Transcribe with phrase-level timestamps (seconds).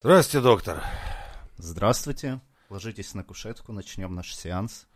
[0.00, 0.84] Здравствуйте, доктор.
[1.56, 2.40] Здравствуйте.
[2.70, 4.86] Ложитесь на кушетку, начнем наш сеанс.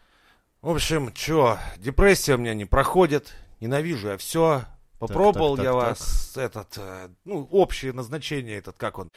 [0.61, 4.63] В общем, чё, депрессия у меня не проходит, ненавижу я все.
[5.01, 9.09] Попробовал так, я так, вас, этот, э, ну, общее назначение, этот, как он,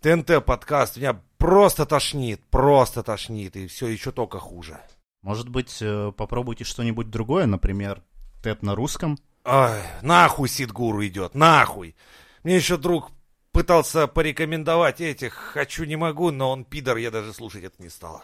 [0.00, 4.80] ТНТ-подкаст, меня просто тошнит, просто тошнит, и все еще только хуже.
[5.22, 8.02] Может быть, э, попробуйте что-нибудь другое, например,
[8.42, 9.16] ТЭТ на русском?
[9.44, 11.94] Ай, нахуй Сидгуру идет, нахуй.
[12.42, 13.12] Мне еще друг
[13.52, 18.22] пытался порекомендовать этих «хочу, не могу», но он пидор, я даже слушать это не стал.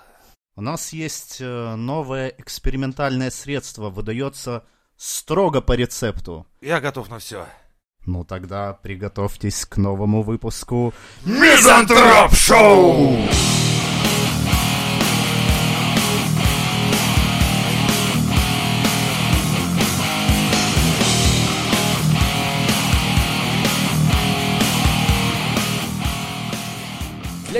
[0.56, 4.64] У нас есть э, новое экспериментальное средство, выдается
[4.96, 6.46] строго по рецепту.
[6.60, 7.46] Я готов на все.
[8.06, 10.94] Ну тогда приготовьтесь к новому выпуску.
[11.24, 13.18] Мизантроп Шоу!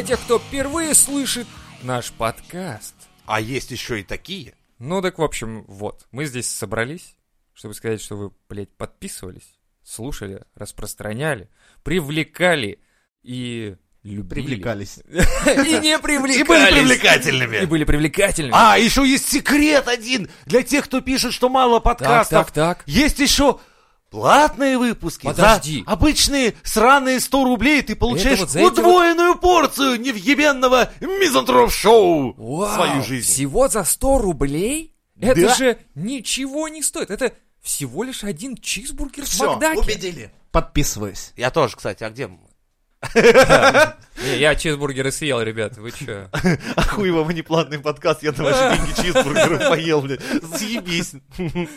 [0.07, 1.49] Тех, кто впервые слышит
[1.83, 2.95] наш подкаст.
[3.25, 4.55] А есть еще и такие.
[4.79, 7.17] Ну так, в общем, вот, мы здесь собрались,
[7.55, 11.51] чтобы сказать, что вы, блядь, подписывались, слушали, распространяли,
[11.83, 12.79] привлекали
[13.25, 14.29] и любили.
[14.47, 14.99] Привлекались.
[15.09, 16.47] И не И привлекались.
[16.47, 17.57] были привлекательными.
[17.63, 18.55] И были привлекательными.
[18.55, 22.47] А, еще есть секрет один для тех, кто пишет, что мало так, подкастов.
[22.47, 22.83] так, так.
[22.87, 23.59] Есть еще
[24.11, 25.25] платные выпуски.
[25.27, 25.83] Подожди.
[25.87, 32.35] За обычные сраные 100 рублей ты получаешь вот за эти вот- удвоенную порцию невъебенного мизантроп-шоу
[32.35, 33.27] в Вау, свою жизнь.
[33.27, 34.95] Всего за 100 рублей?
[35.21, 35.55] Это Да.
[35.55, 37.11] же ничего не стоит.
[37.11, 39.81] Это всего лишь один чизбургер в Все, Макдаке.
[39.81, 40.31] убедили.
[40.53, 41.33] Подписываюсь.
[41.37, 42.31] Я тоже, кстати, а где?
[44.23, 46.29] Не, я чизбургеры съел, ребят, вы чё?
[46.77, 50.23] А хуй вам, а не платный подкаст, я на ваши деньги чизбургеров поел, блядь.
[50.57, 51.15] Съебись.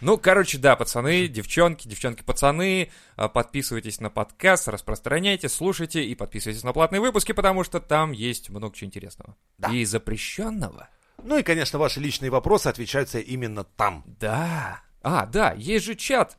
[0.00, 6.72] Ну, короче, да, пацаны, девчонки, девчонки-пацаны, а, подписывайтесь на подкаст, распространяйте, слушайте и подписывайтесь на
[6.72, 9.36] платные выпуски, потому что там есть много чего интересного.
[9.58, 9.70] Да.
[9.70, 10.88] И запрещенного.
[11.22, 14.04] Ну и, конечно, ваши личные вопросы отвечаются именно там.
[14.20, 14.82] Да.
[15.02, 16.38] А, да, есть же чат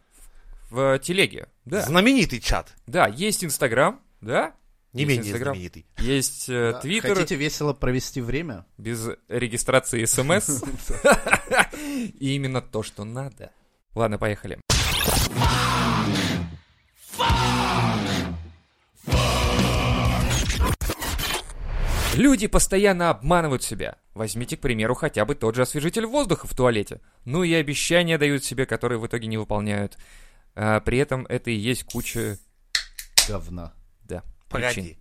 [0.69, 1.47] в, в телеге.
[1.65, 1.81] Да.
[1.81, 2.73] Знаменитый чат.
[2.87, 4.53] Да, есть Инстаграм, да?
[4.99, 5.53] Не Есть менее Инстаграм.
[5.53, 5.85] знаменитый.
[5.99, 8.65] Есть э, Твиттер Хотите весело провести время?
[8.77, 10.61] без регистрации смс.
[12.19, 13.51] И именно то, что надо.
[13.95, 14.59] Ладно, поехали.
[22.15, 23.95] Люди постоянно обманывают себя.
[24.13, 26.99] Возьмите, к примеру, хотя бы тот же освежитель воздуха в туалете.
[27.23, 29.97] Ну и обещания дают себе, которые в итоге не выполняют.
[30.55, 32.37] А при этом это и есть куча...
[33.29, 33.73] Говна.
[34.49, 34.81] Погоди.
[34.81, 34.97] причин.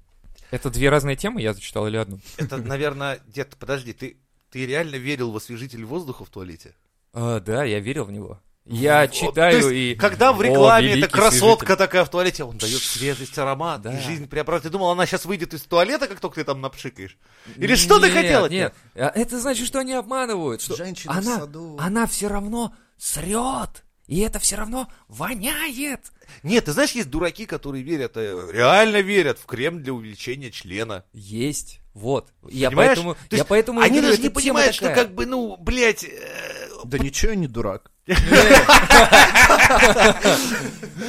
[0.50, 2.20] Это две разные темы, я зачитал или одну?
[2.36, 4.16] Это, наверное, дед, подожди, ты,
[4.50, 6.75] ты реально верил в освежитель воздуха в туалете?
[7.12, 8.41] А, да, я верил в него.
[8.70, 9.78] Я Вот, читаю то и...
[9.91, 11.76] есть, Когда в рекламе эта красотка свежитель.
[11.78, 13.98] такая в туалете, он дает свежесть, аромат, Да.
[13.98, 14.64] и жизнь преобразует.
[14.64, 17.16] Ты думал, она сейчас выйдет из туалета, как только ты там напшикаешь?
[17.56, 20.60] Или что ты Нет, хотел от Нет, А это значит, что они обманывают.
[20.60, 21.76] Что Женщина в она, саду.
[21.81, 23.84] она все равно срет.
[24.06, 26.12] И это все равно воняет.
[26.43, 31.05] Нет, ты знаешь, есть дураки, которые верят, э, реально верят в крем для увеличения члена.
[31.12, 31.81] Есть.
[31.94, 32.28] Вот.
[32.49, 32.97] Я Понимаешь?
[32.97, 36.99] поэтому, То я поэтому Они даже не понимают, что как бы, ну, блядь, э, Да
[36.99, 37.91] ничего, я не дурак.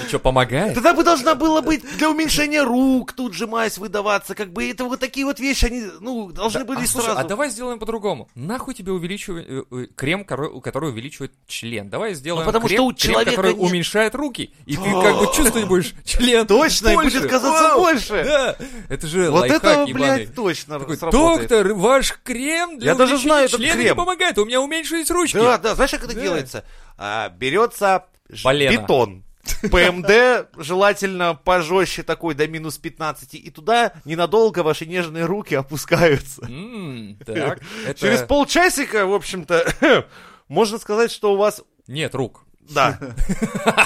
[0.07, 0.73] Что, помогает?
[0.75, 4.85] Тогда бы должна была быть для уменьшения рук тут же мазь выдаваться, как бы это
[4.85, 7.19] вот такие вот вещи, они, ну, должны были а, слушай, сразу.
[7.19, 8.27] а давай сделаем по-другому.
[8.35, 11.89] Нахуй тебе увеличивать э, э, крем, который увеличивает член.
[11.89, 12.93] Давай сделаем крем,
[13.25, 14.53] который уменьшает руки.
[14.65, 18.23] И ты как бы чувствовать будешь член Точно, и будет казаться больше.
[18.23, 18.55] Да,
[18.89, 23.59] это же Вот это, блядь, точно доктор, ваш крем для Я даже увеличения знаю этот
[23.59, 23.85] члена крем.
[23.85, 25.37] не помогает, у меня уменьшились ручки.
[25.37, 26.63] Да, да, знаешь, как это делается?
[27.01, 28.05] А, берется
[28.43, 28.81] Полено.
[28.81, 29.23] бетон.
[29.71, 36.45] ПМД желательно пожестче такой, до минус 15, и туда ненадолго ваши нежные руки опускаются.
[36.47, 37.99] М, так, это...
[37.99, 40.05] Через полчасика, в общем-то,
[40.49, 41.63] можно сказать, что у вас...
[41.87, 42.43] Нет рук.
[42.59, 42.99] Да,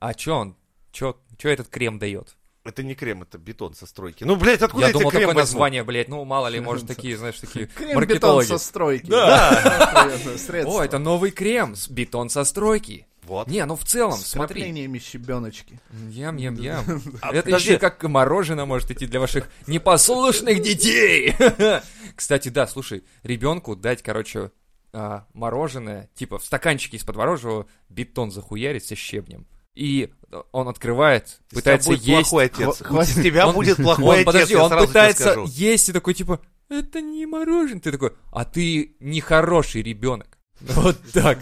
[0.00, 0.56] А чё он?
[0.92, 2.36] Чё, чё этот крем дает?
[2.68, 4.24] Это не крем, это бетон со стройки.
[4.24, 5.52] Ну, блядь, откуда Я я тебе думал, крем такое возьу?
[5.54, 8.46] название, блядь, ну мало ли, может, такие, знаешь, такие Крем-бетон маркетологи.
[8.46, 9.06] со стройки.
[9.06, 10.10] Да.
[10.36, 10.80] Средство.
[10.80, 13.06] О, это новый крем, с бетон со стройки.
[13.24, 13.46] Вот.
[13.48, 14.54] Не, ну в целом, С смотри.
[14.62, 15.78] вкраплениями щебеночки.
[16.08, 16.84] Ям-ям-ям.
[17.20, 17.70] А, Это подожди.
[17.72, 21.34] еще как мороженое может идти для ваших непослушных детей.
[22.16, 24.50] Кстати, да, слушай, ребенку дать, короче,
[24.94, 29.46] а, мороженое, типа в стаканчике из-под мороженого бетон захуярить со щебнем.
[29.74, 30.10] И
[30.52, 32.30] он открывает, Из пытается будет есть.
[32.30, 32.68] плохой отец.
[32.80, 33.16] Хва- хватит.
[33.16, 37.00] Из тебя Он- будет плохой он, отец, подожди, он пытается есть и такой, типа, это
[37.00, 37.80] не мороженое.
[37.80, 40.38] Ты такой, а ты нехороший ребенок.
[40.60, 41.38] Вот так.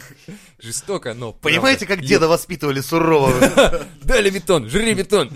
[0.59, 1.41] Жестоко, но правда.
[1.49, 3.33] Понимаете, как Ё- деда воспитывали сурово?
[4.03, 5.29] Дали бетон, жри бетон.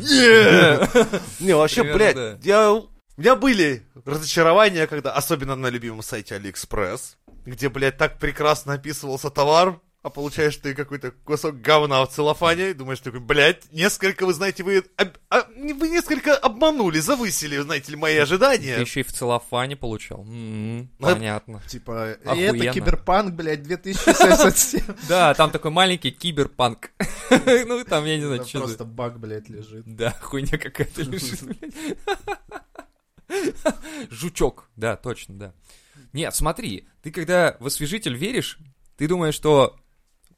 [1.40, 2.72] Не, вообще, блядь, я...
[2.72, 9.28] У меня были разочарования, когда, особенно на любимом сайте Алиэкспресс, где, блядь, так прекрасно описывался
[9.30, 14.32] товар, а получаешь ты какой-то кусок говна в целлофане, и думаешь такой, блядь, несколько, вы
[14.32, 18.78] знаете, вы, об- а, вы несколько обманули, завысили, знаете ли, мои Ты ожидания.
[18.80, 20.20] еще и в целлофане получал.
[20.22, 21.60] М, Ну, Понятно.
[21.68, 22.62] Типа, и Охуенно.
[22.62, 24.80] это киберпанк, блядь, 2077.
[25.08, 26.90] Да, там такой маленький киберпанк.
[27.30, 29.84] Ну, там, я не знаю, что просто баг, блядь, лежит.
[29.86, 31.74] Да, хуйня какая-то лежит, блядь.
[34.10, 35.54] Жучок, да, точно, да.
[36.12, 38.58] Нет, смотри, ты когда в освежитель веришь,
[38.96, 39.76] ты думаешь, что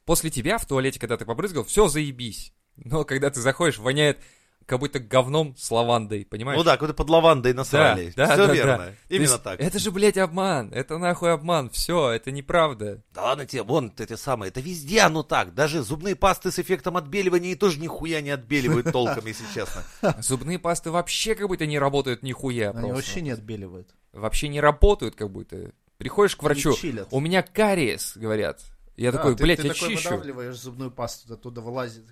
[0.05, 2.53] после тебя в туалете, когда ты побрызгал, все заебись.
[2.77, 4.19] Но когда ты заходишь, воняет
[4.65, 6.57] как будто говном с лавандой, понимаешь?
[6.57, 8.13] Ну да, какой-то под лавандой насрали.
[8.15, 8.77] да, Все да, верно.
[8.77, 8.93] да.
[9.09, 9.59] Именно есть так.
[9.59, 10.71] Это же, блядь, обман.
[10.73, 11.69] Это нахуй обман.
[11.69, 13.01] Все, это неправда.
[13.13, 15.53] Да ладно тебе, вон эти самые, это везде оно так.
[15.53, 19.83] Даже зубные пасты с эффектом отбеливания тоже нихуя не отбеливают толком, если честно.
[20.21, 23.89] Зубные пасты вообще как будто не работают нихуя Они вообще не отбеливают.
[24.13, 25.71] Вообще не работают как будто.
[25.97, 26.75] Приходишь к врачу,
[27.11, 28.61] у меня кариес, говорят.
[28.95, 30.09] Я А, такой, ты- блядь, ты я такой чищу.
[30.09, 32.03] выдавливаешь зубную пасту, оттуда вылазит.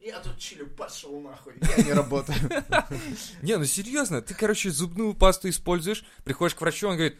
[0.00, 1.54] Я тут чилю, пошел нахуй.
[1.76, 2.38] Я не работаю.
[3.42, 7.18] Не, ну серьезно, ты, короче, зубную пасту используешь, приходишь к врачу, он говорит,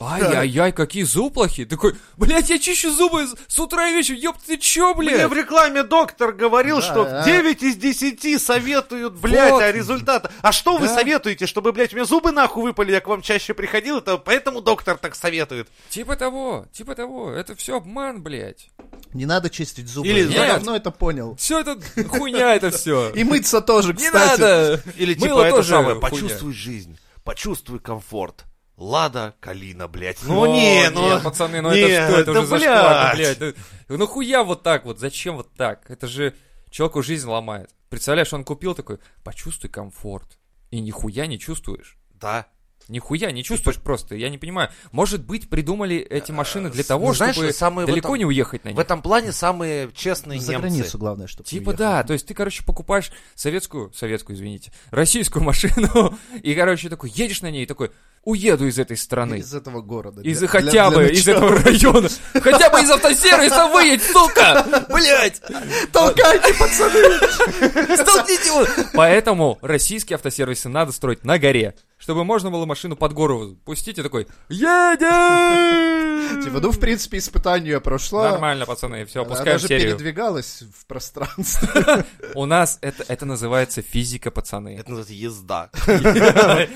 [0.00, 1.66] ай-яй-яй, какие зубы плохие.
[1.68, 5.30] Такой, блядь, я чищу зубы с- утра и вечером, ёб ты чё, Мне блядь?
[5.30, 7.24] в рекламе доктор говорил, Да, что а.
[7.24, 9.62] 9 из 10 советуют, блядь, Вот.
[9.62, 10.32] а результата.
[10.42, 10.94] А что вы Да.
[10.94, 14.60] советуете, чтобы, блядь, у меня зубы нахуй выпали, я к вам чаще приходил, это поэтому
[14.60, 15.68] доктор так советует.
[15.90, 18.70] Типа того, типа того, это все обман, блядь.
[19.12, 20.08] Не надо чистить зубы.
[20.08, 20.48] Или Я нет.
[20.56, 21.36] давно это понял.
[21.36, 23.10] Все это хуйня это все.
[23.10, 24.40] И мыться тоже, Не кстати.
[24.40, 24.82] надо!
[24.96, 28.44] Или Мыло типа это самое, почувствуй жизнь, почувствуй комфорт.
[28.80, 30.22] Лада, Калина, блядь.
[30.22, 31.02] Ну О, не, ну...
[31.02, 33.38] нет, пацаны, ну не, это что, это да уже зашкварно, блядь.
[33.38, 33.56] блядь.
[33.88, 35.90] Ну, ну хуя вот так вот, зачем вот так?
[35.90, 36.34] Это же
[36.70, 37.70] человеку жизнь ломает.
[37.90, 40.38] Представляешь, он купил такой, почувствуй комфорт.
[40.70, 41.98] И нихуя не чувствуешь.
[42.14, 42.46] Да.
[42.90, 44.70] Нихуя не чувствуешь просто, я не понимаю.
[44.92, 48.24] Может быть, придумали эти машины для Э, того, ну, знаешь, чтобы самые далеко этом- не
[48.26, 48.76] уехать на них.
[48.76, 50.68] В этом плане самые честные За немцы.
[50.68, 56.18] границу главное, чтобы Типа да, то есть ты, короче, покупаешь советскую, советскую, извините, российскую машину,
[56.42, 57.90] и, короче, такой едешь на ней и такой,
[58.22, 59.36] уеду из этой страны.
[59.36, 60.20] Из этого города.
[60.20, 62.08] Из Для- хотя для- бы для из этого района.
[62.34, 64.86] Хотя бы из автосервиса выедь, сука!
[64.90, 65.40] Блять!
[65.92, 67.96] Толкайте, пацаны!
[67.96, 68.66] Столкните его!
[68.94, 74.02] Поэтому российские автосервисы надо строить на горе, чтобы можно было машину под гору пустить и
[74.02, 78.22] такой «Едем!» Типа, ну, в принципе, испытание прошло.
[78.22, 79.88] Нормально, пацаны, все, Она опускаем даже серию.
[79.88, 82.04] передвигалась в пространстве.
[82.34, 84.76] У нас это, это называется физика, пацаны.
[84.78, 85.70] Это называется езда.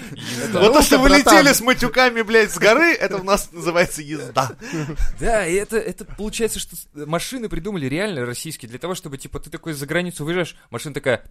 [0.52, 4.52] Вот то, что вы летели с матюками, блядь, с горы, это у нас называется езда.
[5.20, 9.50] Да, и это, это получается, что машины придумали реально российские для того, чтобы, типа, ты
[9.50, 11.24] такой за границу выезжаешь, машина такая...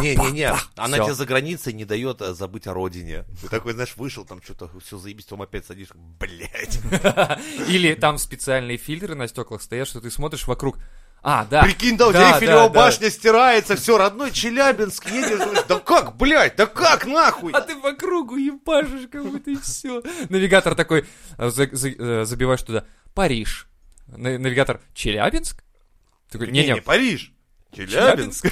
[0.00, 1.04] Не-не-не, она Всё.
[1.04, 3.24] тебе за границей не дает э, забыть о родине.
[3.40, 6.80] Ты такой, знаешь, вышел, там что-то, все заебись, потом опять садишься, блядь.
[7.68, 10.78] Или там специальные фильтры на стеклах стоят, что ты смотришь вокруг.
[11.20, 11.64] А, да.
[11.64, 12.74] Прикинь, да, у Да, тебя Эйфелева да, да.
[12.74, 17.50] башня стирается, все, родной Челябинск, едешь, думаешь, да как, блядь, да как, нахуй?
[17.52, 20.00] А ты по кругу ебашишь, как будто и все.
[20.28, 21.06] Навигатор такой,
[21.36, 22.84] э, за- за- э, забиваешь туда,
[23.14, 23.66] Париж.
[24.06, 25.64] На- Навигатор, Челябинск?
[26.30, 27.32] Такой, Не, не, Париж.
[27.72, 28.44] Челябинск.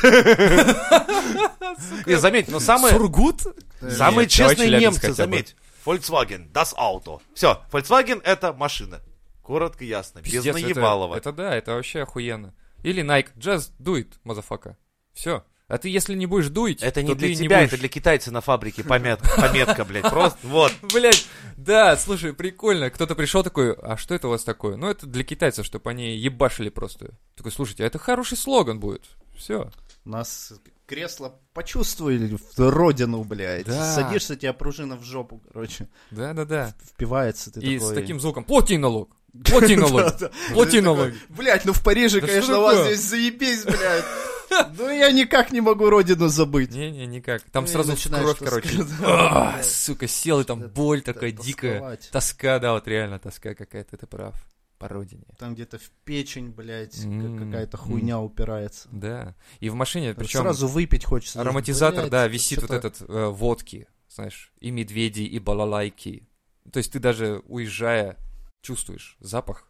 [2.07, 3.43] Не, заметь, но самые, Сургут?
[3.81, 5.57] самые честные немцы, заметь.
[5.85, 7.21] Volkswagen, Das Auto.
[7.35, 9.01] Все, Volkswagen это машина.
[9.43, 11.15] Коротко, ясно, без это- наебалова.
[11.17, 12.53] Это да, это вообще охуенно.
[12.83, 14.77] Или Nike, just do it, motherfucker.
[15.15, 15.45] Все.
[15.69, 17.79] А ты если не будешь do ить, Это не то для ты тебя, будешь- это
[17.79, 20.73] для китайца на фабрике пометка, пометка, блядь, просто, вот.
[20.93, 22.89] Блять, да, слушай, прикольно.
[22.91, 24.77] Кто-то пришел такой, а что это у вас такое?
[24.77, 27.11] Ну, это для китайцев, чтобы они ебашили просто.
[27.35, 29.03] Такой, слушайте, а это хороший слоган будет.
[29.37, 29.71] Все.
[30.05, 30.53] У нас
[30.87, 33.67] кресло почувствовали в родину, блядь.
[33.67, 33.93] Да.
[33.93, 35.89] Садишься, тебя пружина в жопу, короче.
[36.13, 36.75] Да-да-да.
[36.95, 37.93] Впивается ты И такой.
[37.93, 38.45] с таким звуком.
[38.45, 39.11] Плати налог.
[39.45, 40.13] Плати налог.
[40.53, 41.11] Плати налог.
[41.29, 44.05] Блять, ну в Париже, конечно, у вас здесь заебись, блядь.
[44.51, 46.71] Ну я никак не могу родину забыть.
[46.73, 47.43] Не-не, никак.
[47.51, 48.85] Там Ну, сразу кровь, короче.
[49.05, 49.63] А.
[49.63, 51.99] Сука, сел, и там боль такая дикая.
[52.13, 54.35] Тоска, да, вот реально тоска какая-то, ты прав.
[54.79, 55.25] По родине.
[55.39, 58.89] Там где-то в печень, блядь, М, какая-то хуйня упирается.
[58.93, 59.35] Да.
[59.59, 61.41] И в машине, причем Сразу выпить хочется.
[61.41, 66.29] ароматизатор, Блядь, да, висит вот этот э, водки, знаешь, и медведи, и балалайки.
[66.71, 68.19] То есть ты даже уезжая
[68.61, 69.67] чувствуешь запах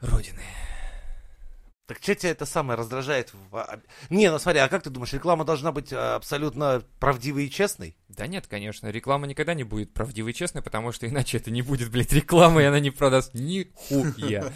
[0.00, 0.42] родины.
[1.88, 3.32] Так что тебя это самое раздражает?
[3.50, 7.46] в- а, Не, ну смотри, а как ты думаешь, реклама должна быть а, абсолютно правдивой
[7.46, 7.96] и честной?
[8.08, 11.60] Да нет, конечно, реклама никогда не будет правдивой и честной, потому что иначе это не
[11.60, 14.52] будет, блядь, реклама, и она не продаст нихуя.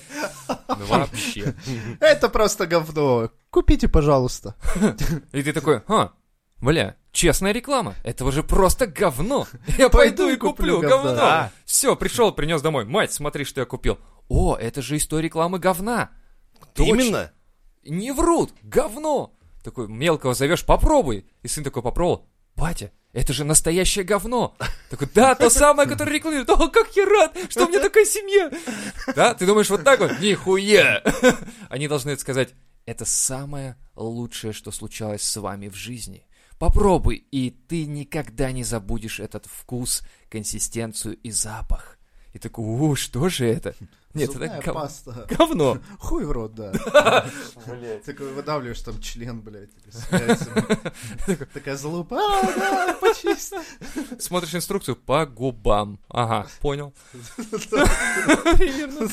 [0.69, 1.55] Ну, Вообще.
[2.01, 3.31] Это просто говно.
[3.51, 4.55] Купите, пожалуйста.
[5.33, 6.13] И ты такой, а,
[6.61, 9.49] бля, честная реклама, это уже просто говно.
[9.79, 11.15] Я пойду и куплю говно.
[11.17, 11.53] Да.
[11.65, 12.85] Все, пришел, принес домой.
[12.85, 13.99] Мать, смотри, что я купил.
[14.29, 16.11] О, это же из той рекламы говна.
[16.77, 16.93] Точно.
[16.93, 17.33] Именно.
[17.85, 19.33] Не врут, говно.
[19.63, 21.27] Такой, мелкого зовешь, попробуй.
[21.43, 22.27] И сын такой попробовал.
[22.55, 24.57] Батя, это же настоящее говно.
[24.91, 26.51] Такой, да, то самое, которое рекламирует.
[26.51, 28.51] О, как я рад, что у меня такая семья.
[29.15, 30.21] Да, ты думаешь вот так вот?
[30.21, 31.03] Нихуя.
[31.69, 32.55] Они должны это сказать,
[32.85, 36.27] это самое лучшее, что случалось с вами в жизни.
[36.59, 41.99] Попробуй, и ты никогда не забудешь этот вкус, консистенцию и запах.
[42.33, 43.75] И такой, у, что же это?
[44.17, 45.27] Нет, Зубная это гов- паста.
[45.39, 45.79] говно.
[45.99, 46.73] Хуй в рот, да.
[48.05, 49.71] Такой выдавливаешь там член, блядь.
[51.53, 53.57] Такая залупа, а, да, почисти.
[54.21, 55.99] Смотришь инструкцию по губам.
[56.09, 56.95] Ага, понял.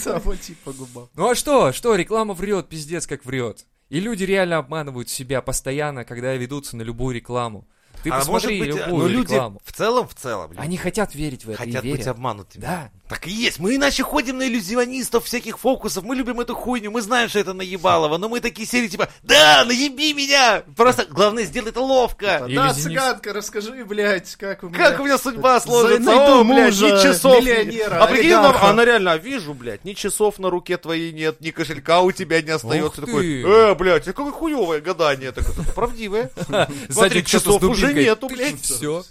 [0.06, 1.10] Да, вот типа губа.
[1.16, 1.72] Ну а что?
[1.72, 1.96] Что?
[1.96, 3.66] Реклама врет, пиздец как врет.
[3.90, 7.68] И люди реально обманывают себя постоянно, когда ведутся на любую рекламу.
[8.02, 9.62] Ты а может посмотри быть, любую ну, люди рекламу.
[9.64, 12.00] в целом, в целом, люди Они хотят верить в это хотят и верят.
[12.00, 12.62] быть обманутыми.
[12.62, 12.92] Да.
[13.14, 13.60] Так и есть.
[13.60, 16.04] Мы иначе ходим на иллюзионистов, всяких фокусов.
[16.04, 16.90] Мы любим эту хуйню.
[16.90, 18.18] Мы знаем, что это наебалово.
[18.18, 20.64] Но мы такие серии типа, да, наеби меня.
[20.76, 22.48] Просто главное, сделай это ловко.
[22.50, 24.80] Да, цыганка, расскажи, блядь, как у меня...
[24.80, 26.02] Как у меня судьба сложится?
[26.02, 27.40] найду О, блядь, мужа, ни часов.
[27.40, 28.62] миллионера, а прикинь, олигарха.
[28.62, 32.12] она, она реально, а вижу, блядь, ни часов на руке твоей нет, ни кошелька у
[32.12, 33.02] тебя не остается.
[33.02, 35.32] Ух Такой, э, блядь, какое хуевое гадание.
[35.32, 36.32] такое «Это правдивое.
[36.90, 38.60] Смотри, часов уже нету, блядь.
[38.60, 39.04] Все.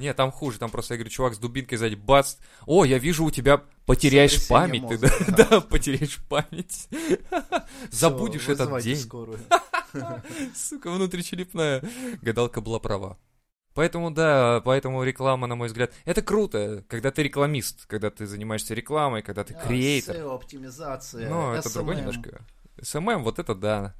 [0.00, 0.58] Нет, там хуже.
[0.58, 2.36] Там просто, я говорю, чувак с дубинкой сзади, бац.
[2.64, 4.88] О, я вижу, у тебя потеряешь память.
[4.88, 6.88] Ты, да, да, потеряешь память.
[7.90, 8.96] Забудешь этот день.
[10.56, 11.82] Сука, внутричерепная.
[12.22, 13.18] Гадалка была права.
[13.74, 18.74] Поэтому, да, поэтому реклама, на мой взгляд, это круто, когда ты рекламист, когда ты занимаешься
[18.74, 20.16] рекламой, когда ты креатор.
[20.16, 22.40] SEO, оптимизация, Но это другое немножко.
[22.80, 23.94] SMM, вот это да.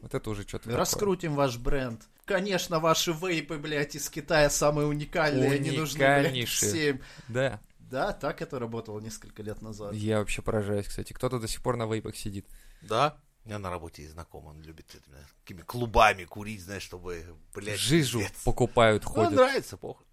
[0.00, 0.78] Вот это уже что-то такое.
[0.78, 2.02] Раскрутим ваш бренд.
[2.24, 7.00] Конечно, ваши вейпы, блядь, из Китая самые уникальные, они нужны, блядь, всем.
[7.28, 7.60] Да.
[7.78, 9.92] Да, так это работало несколько лет назад.
[9.94, 11.12] Я вообще поражаюсь, кстати.
[11.12, 12.46] Кто-то до сих пор на вейпах сидит.
[12.82, 13.16] Да?
[13.44, 17.78] У меня на работе есть знакомый, он любит этими такими клубами курить, знаешь, чтобы, блядь,
[17.80, 18.36] Жижу пиздец.
[18.44, 19.32] покупают, Ну, ходят.
[19.32, 20.06] нравится, похуй.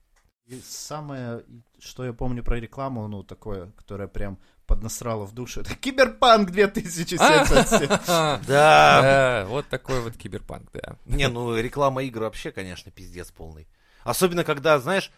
[0.48, 1.44] И самое,
[1.78, 7.88] что я помню про рекламу, ну, такое, которое прям поднасрало в душу, это Киберпанк 2077.
[8.08, 9.02] А, Да.
[9.02, 10.98] Да, вот такой вот киберпанк, да.
[11.06, 13.68] Не, ну реклама игр вообще, конечно, пиздец полный.
[14.04, 15.12] Особенно, когда, знаешь,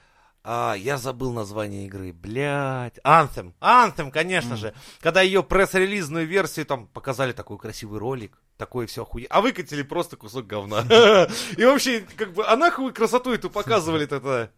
[0.44, 2.98] а, я забыл название игры, блядь.
[3.00, 4.74] Anthem, Anthem, конечно же.
[5.02, 9.28] Когда ее пресс-релизную версию там показали такой красивый ролик, такое все охуе...
[9.30, 10.86] А выкатили просто кусок говна.
[11.58, 14.50] И вообще, как бы, а нахуй красоту эту показывали это.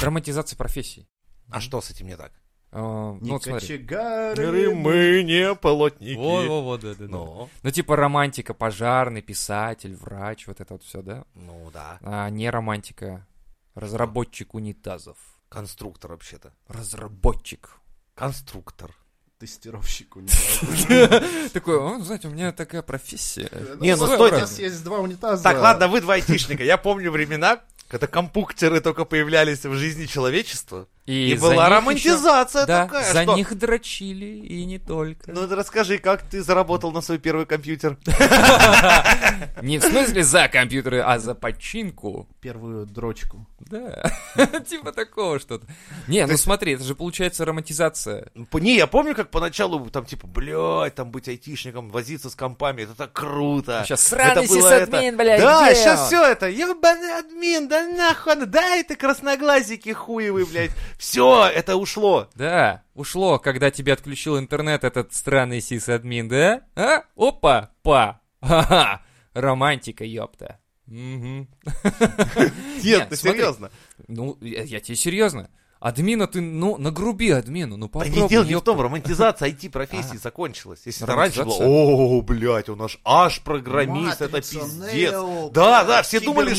[0.00, 1.08] Драматизация профессий.
[1.50, 2.32] А что с этим не так?
[2.72, 4.74] А, Ну, вот кочегары.
[4.74, 6.16] Мы не полотники.
[6.16, 7.06] Вот, вот, вот, да, да, да.
[7.08, 11.24] Ну, Ну, типа романтика, пожарный, писатель, врач, вот это вот все, да?
[11.34, 11.98] ну да.
[12.02, 13.26] А не романтика,
[13.74, 15.16] разработчик унитазов.
[15.48, 16.52] Конструктор вообще-то.
[16.66, 17.70] Разработчик.
[18.16, 18.90] Конструктор.
[19.38, 21.22] Тестировщик унитаза.
[21.52, 23.48] Такой, «О, знаете, у меня такая профессия.
[23.80, 24.36] Не, ну Ну, стойте.
[24.36, 25.42] У нас есть два унитаза.
[25.42, 26.64] Так, ладно, вы два айтишника.
[26.64, 27.60] Я помню времена,
[27.94, 30.88] когда компьютеры только появлялись в жизни человечества.
[31.06, 31.70] И, за была них еще-
[32.14, 33.12] романтизация Да, такая.
[33.12, 35.30] за что- них дрочили, и не только.
[35.32, 37.98] Ну, расскажи, как ты заработал на свой первый компьютер?
[39.62, 42.28] Не в смысле за компьютеры, а за починку.
[42.40, 43.46] Первую дрочку.
[43.60, 44.10] Да,
[44.68, 45.66] типа такого что-то.
[46.08, 48.28] Не, ну смотри, это же получается романтизация.
[48.34, 52.82] Ну, Не, я помню, как поначалу там, типа, блядь, там быть айтишником, возиться с компами,
[52.82, 53.82] это так круто.
[53.86, 58.96] Сейчас сраный сисадмин, это- блядь, Да, сейчас все это, ебаный админ, да нахуй, да, это
[58.96, 60.72] красноглазики хуевые, блядь.
[60.98, 62.28] Все, это ушло.
[62.34, 66.62] Да, ушло, когда тебе отключил интернет этот странный сисадмин, да?
[66.76, 67.02] А?
[67.16, 68.20] Опа, па.
[68.40, 69.02] Ха-ха.
[69.32, 70.60] Романтика, ёпта.
[70.86, 71.48] Мгм.
[72.36, 73.70] Нет, Нет, ты серьезно.
[74.06, 75.50] Ну, я тебе серьезно.
[75.84, 78.22] Админа ты, ну, нагруби админу, ну Да попробуй.
[78.22, 80.18] не дело не в том, романтизация IT-профессии А.
[80.18, 80.80] закончилась.
[80.86, 85.12] Если это раньше было, о, блядь, у нас аж программист, это пиздец.
[85.52, 86.54] Да, да, все думали,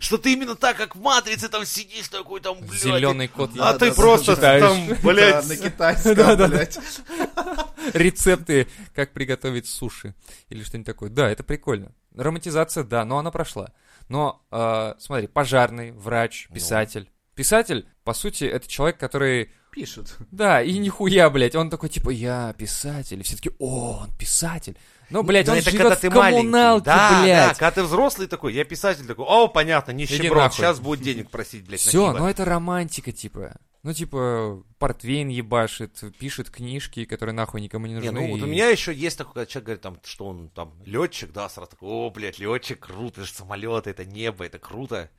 [0.00, 2.80] что, ты именно так, как в Матрице, там сидишь такой, там, блядь.
[2.80, 3.50] Зеленый кот.
[3.58, 6.14] А Да, ты да, просто там, Да, блядь, на китайском,
[6.48, 6.78] блядь.
[7.92, 10.14] рецепты, как приготовить суши
[10.48, 11.10] или что-нибудь такое.
[11.10, 11.92] Да, это прикольно.
[12.16, 13.68] Романтизация, да, но она прошла.
[14.08, 16.54] Но, э, смотри, пожарный, врач, Ну.
[16.54, 17.10] писатель.
[17.34, 20.18] Писатель, по сути, это человек, который Пишет.
[20.30, 21.56] Да, и нихуя, блядь.
[21.56, 23.20] Он такой, типа, я писатель.
[23.20, 24.76] И все таки о, он писатель.
[25.08, 26.40] Ну, блядь, Но он это живет когда в ты маленький.
[26.40, 27.58] коммуналке, да, да, блядь.
[27.58, 31.80] когда ты взрослый такой, я писатель такой, о, понятно, нищеброд, сейчас будет денег просить, блядь,
[31.80, 33.56] Все, ну это романтика, типа.
[33.82, 38.10] Ну, типа, портвейн ебашит, пишет книжки, которые нахуй никому не нужны.
[38.10, 40.74] Не, ну вот у меня еще есть такой, когда человек говорит, там, что он там
[40.84, 45.10] летчик, да, сразу такой, о, блядь, летчик, круто, это же самолеты, это небо, это круто.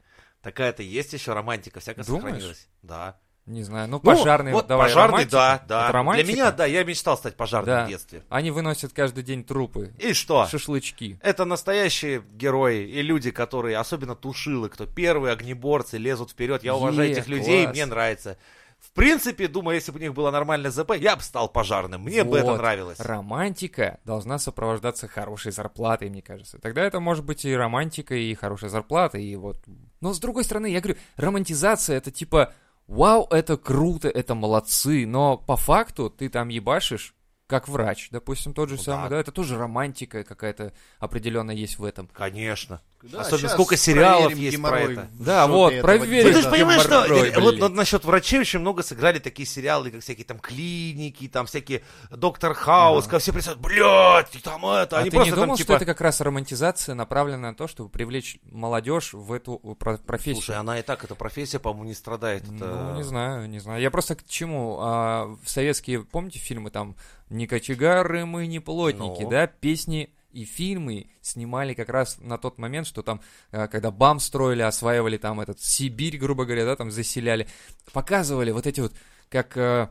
[0.43, 2.23] Такая-то есть еще романтика, всякая Думаешь?
[2.25, 2.67] сохранилась.
[2.83, 3.17] Да.
[3.45, 5.65] Не знаю, ну, Ну, пожарный, вот давай, пожарный, романтика.
[5.67, 6.13] да, да.
[6.13, 7.85] Для меня, да, я мечтал стать пожарным Да.
[7.85, 8.23] в детстве.
[8.29, 10.45] Они выносят каждый день трупы, И что?
[10.47, 11.19] шашлычки.
[11.21, 16.63] Это настоящие герои и люди, которые, особенно тушилы, кто первые огнеборцы, лезут вперед.
[16.63, 17.75] Я уважаю Е, этих людей, класс.
[17.75, 18.37] мне нравится.
[18.83, 22.01] В принципе, думаю, если бы у них было нормальное ЗП, я бы стал пожарным.
[22.01, 22.57] Мне бы это Вот.
[22.57, 22.99] нравилось.
[22.99, 26.59] Романтика должна сопровождаться хорошей зарплатой, мне кажется.
[26.59, 29.57] Тогда это может быть и романтика, и хорошая зарплата, и вот...
[30.01, 32.51] Но с другой стороны, я говорю, романтизация это типа,
[32.87, 37.15] вау, это круто, это молодцы, но по факту ты там ебашишь,
[37.47, 39.15] как врач, допустим, тот же Ну самый, да.
[39.15, 42.07] да, это тоже романтика какая-то определенная есть в этом.
[42.13, 42.81] Конечно.
[43.03, 45.09] Да, Особенно сколько сериалов есть про это.
[45.11, 46.29] в Да, вот, проверим.
[46.29, 49.91] Ну, ты же понимаешь, что геморрой, вот, вот насчет врачей очень много сыграли такие сериалы,
[49.91, 54.97] как всякие там клиники, там всякие Доктор Хаус, когда все представляют, блядь, и там это,
[54.97, 55.73] А они ты просто не думал, там что типа...
[55.75, 60.35] это как раз романтизация направлена на то, чтобы привлечь молодежь в эту про- профессию?
[60.35, 62.43] Слушай, она и так, эта профессия, по-моему, не страдает.
[62.43, 62.53] Это...
[62.67, 63.81] Ну, не знаю, не знаю.
[63.81, 64.77] Я просто к чему?
[64.79, 66.95] А, в советские, помните, фильмы там
[67.33, 69.29] «Не кочегары мы, не плотники», Ну.
[69.29, 69.47] да?
[69.47, 73.21] Песни и фильмы снимали как раз на тот момент, что там,
[73.51, 77.47] а, когда БАМ строили, осваивали там этот Сибирь, грубо говоря, да, там заселяли,
[77.91, 78.93] показывали вот эти вот,
[79.29, 79.89] как, а,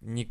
[0.00, 0.28] не,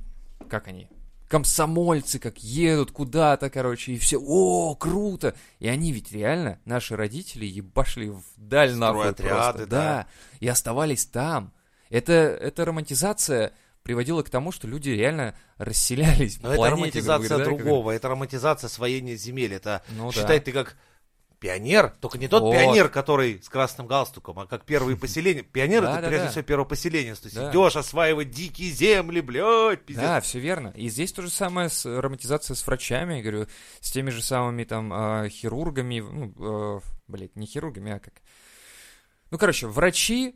[0.50, 0.90] как они,
[1.30, 5.36] комсомольцы, как едут куда-то, короче, и все, о, круто!
[5.60, 9.66] И они ведь реально, наши родители, ебашли вдаль нахуй просто.
[9.66, 9.66] да.
[9.66, 10.08] да,
[10.40, 11.54] и оставались там.
[11.90, 13.54] Это, эта романтизация
[13.90, 18.68] приводила к тому, что люди реально расселялись Но это романтизация говоря, да, другого, это романтизация
[18.68, 19.52] освоения земель.
[19.52, 20.14] Это Ну да.
[20.14, 20.78] считай ты как
[21.40, 22.54] пионер, только не тот Вот.
[22.54, 25.42] пионер, который с красным галстуком, а как первые поселения.
[25.42, 26.32] Пионер Да, это да, прежде да.
[26.34, 27.16] всего первое поселение.
[27.16, 27.50] То есть Да.
[27.50, 30.04] идешь осваивать дикие земли, блядь, пиздец.
[30.06, 30.72] Да, все верно.
[30.76, 33.48] И здесь то же самое с романтизацией с врачами, я говорю,
[33.80, 38.14] с теми же самыми там а, хирургами, ну, э, блядь, не хирургами, а как...
[39.32, 40.36] Ну, короче, врачи,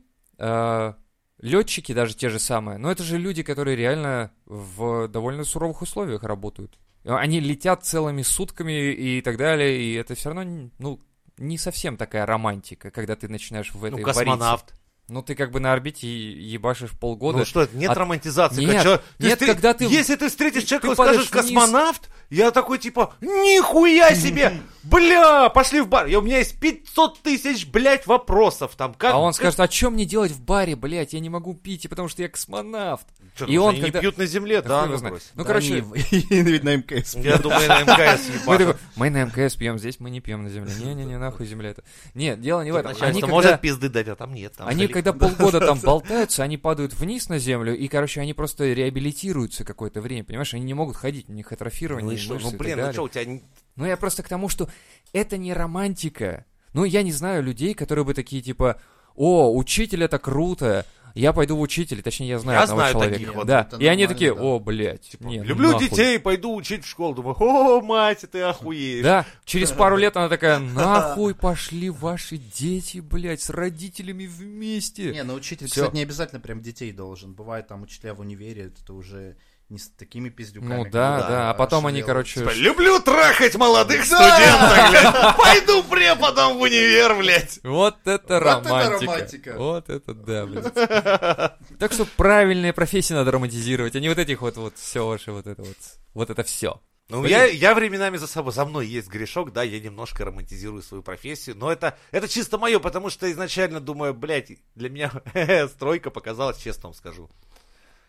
[1.40, 6.22] летчики даже те же самые, но это же люди, которые реально в довольно суровых условиях
[6.22, 6.78] работают.
[7.04, 11.00] Они летят целыми сутками и так далее, и это все равно, ну,
[11.36, 14.70] не совсем такая романтика, когда ты начинаешь в Ну, этой космонавт.
[14.70, 14.83] вариться.
[15.06, 17.38] Ну, ты как бы на орбите и ебашишь полгода.
[17.38, 18.64] Ну что это, нет От- романтизации.
[18.64, 18.82] Нет,
[19.18, 21.30] ты нет, встр- когда ты- Если ты встретишь ты- человека, ты и скажешь вниз.
[21.30, 26.06] космонавт, я такой типа, нихуя себе, бля, пошли в бар.
[26.06, 28.94] И у меня есть 500 тысяч, блядь, вопросов там.
[28.94, 31.86] Как, А он скажет, а что мне делать в баре, блядь, я не могу пить,
[31.90, 33.06] потому что я космонавт.
[33.36, 34.96] Чё, и потому что он они когда- не пьют на земле, Да ну.
[34.98, 35.82] Ну, Да короче, они,
[36.30, 37.14] ведь на МКС.
[37.16, 38.80] Я думаю, на МКС мы, такой, ебашат.
[38.96, 40.72] мы на МКС пьем, здесь мы не пьем на земле.
[40.78, 41.82] Не-не-не, нахуй земля это.
[42.14, 42.92] Нет, дело не в этом.
[43.00, 44.54] Они когда, может пизды дать, а там нет.
[44.56, 44.93] Там они.
[44.94, 50.00] Когда полгода там болтаются, они падают вниз на землю, и, короче, они просто реабилитируются какое-то
[50.00, 50.54] время, понимаешь?
[50.54, 52.34] Они не могут ходить, у них атрофирование Ну и что?
[52.34, 52.92] Ну так блин, ну далее.
[52.92, 53.40] что, у тебя...
[53.74, 54.68] Ну, я просто к тому, что
[55.12, 56.46] это не романтика.
[56.74, 58.80] Ну, я не знаю людей, которые бы такие, типа,
[59.16, 63.14] о, учитель это круто, я пойду в учитель, точнее, я знаю Я одного знаю человека.
[63.18, 63.46] таких вот.
[63.46, 64.40] да, и они такие, да.
[64.40, 65.88] о, блядь, Типа, не, ну Люблю нахуй».
[65.88, 67.14] детей, пойду учить в школу.
[67.14, 69.04] Думаю, о, мать, ты охуеешь.
[69.04, 75.12] Да, через пару лет она такая, нахуй пошли ваши дети, блядь, с родителями вместе.
[75.12, 75.82] Не, ну учитель, Всё.
[75.82, 77.32] кстати, не обязательно прям детей должен.
[77.32, 79.36] Бывает там учителя в универе, это уже
[79.68, 80.74] не с такими пиздюками.
[80.74, 82.06] Ну как да, бы, да, а потом они, делают.
[82.06, 85.36] короче, Типа, Люблю трахать молодых студентов, блядь.
[85.36, 87.60] Пойду преподом в универ, блядь.
[87.62, 89.06] Вот это Вот это романтика.
[89.06, 89.54] романтика.
[89.56, 91.78] Вот это да, блядь.
[91.78, 95.46] Так что правильные профессии надо романтизировать, а не вот этих вот, вот, все ваше, вот
[95.46, 95.76] это вот,
[96.12, 96.80] вот это все.
[97.10, 97.32] Ну, Блин.
[97.32, 101.54] я, я временами за собой, за мной есть грешок, да, я немножко романтизирую свою профессию,
[101.54, 105.12] но это, это чисто мое, потому что изначально думаю, блядь, для меня
[105.68, 107.28] стройка показалась, честно вам скажу.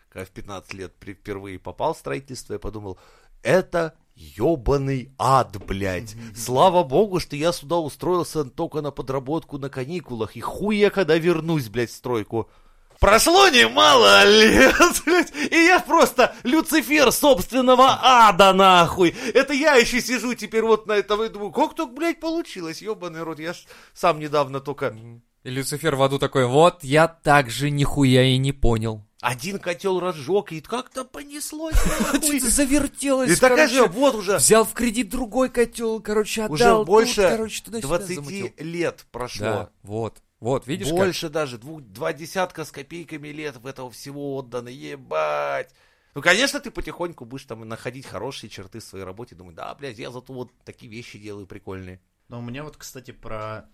[0.08, 2.98] Когда в 15 лет впервые попал в строительство, я подумал,
[3.42, 6.16] это ебаный ад, блядь.
[6.34, 11.16] Слава богу, что я сюда устроился только на подработку на каникулах, и хуй я когда
[11.16, 12.50] вернусь, блядь, в стройку.
[12.98, 19.14] Прошло немало лет, блядь, и я просто Люцифер собственного ада, нахуй.
[19.34, 23.22] Это я еще сижу теперь вот на этом и думаю, как так, блядь, получилось, ебаный
[23.22, 23.38] рот.
[23.38, 24.96] Я ж сам недавно только
[25.44, 29.05] И Люцифер в аду такой, вот я так же нихуя и не понял.
[29.20, 31.74] Один котел разжег, и как-то понеслось.
[31.76, 36.82] Что-то завертелось, И такая же, вот уже, Взял в кредит другой котел, короче, отдал.
[36.82, 38.52] уже больше короче, туда-сюда 20 замутил.
[38.58, 39.46] лет прошло.
[39.46, 40.22] Да, вот.
[40.38, 40.96] Вот, видишь как?
[40.96, 45.72] Больше даже, двух, два десятка с копейками лет в этого всего отдано, ебать.
[46.14, 49.98] Ну, конечно, ты потихоньку будешь там находить хорошие черты в своей работе, думать, да, блядь,
[49.98, 52.00] я зато вот такие вещи делаю прикольные.
[52.28, 53.68] Но у меня вот, кстати, про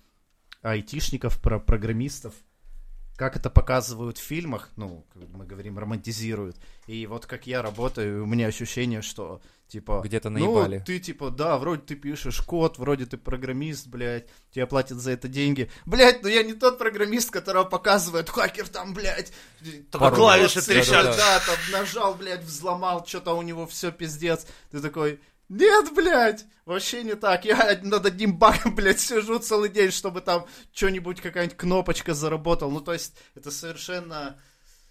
[0.62, 2.34] айтишников, про программистов,
[3.16, 6.56] как это показывают в фильмах, ну, как мы говорим, романтизируют.
[6.86, 10.00] И вот как я работаю, у меня ощущение, что, типа...
[10.04, 10.82] Где-то ну, наебали.
[10.84, 15.28] ты, типа, да, вроде ты пишешь код, вроде ты программист, блядь, тебе платят за это
[15.28, 15.70] деньги.
[15.84, 19.32] Блядь, ну я не тот программист, которого показывает хакер там, блядь.
[19.90, 21.04] Пароль клавиши трещат.
[21.04, 24.46] Да, да, там нажал, блядь, взломал, что-то у него все пиздец.
[24.70, 25.20] Ты такой,
[25.56, 27.44] нет, блядь, вообще не так.
[27.44, 32.70] Я над одним багом, блядь, сижу целый день, чтобы там что-нибудь, какая-нибудь кнопочка заработала.
[32.70, 34.38] Ну, то есть, это совершенно...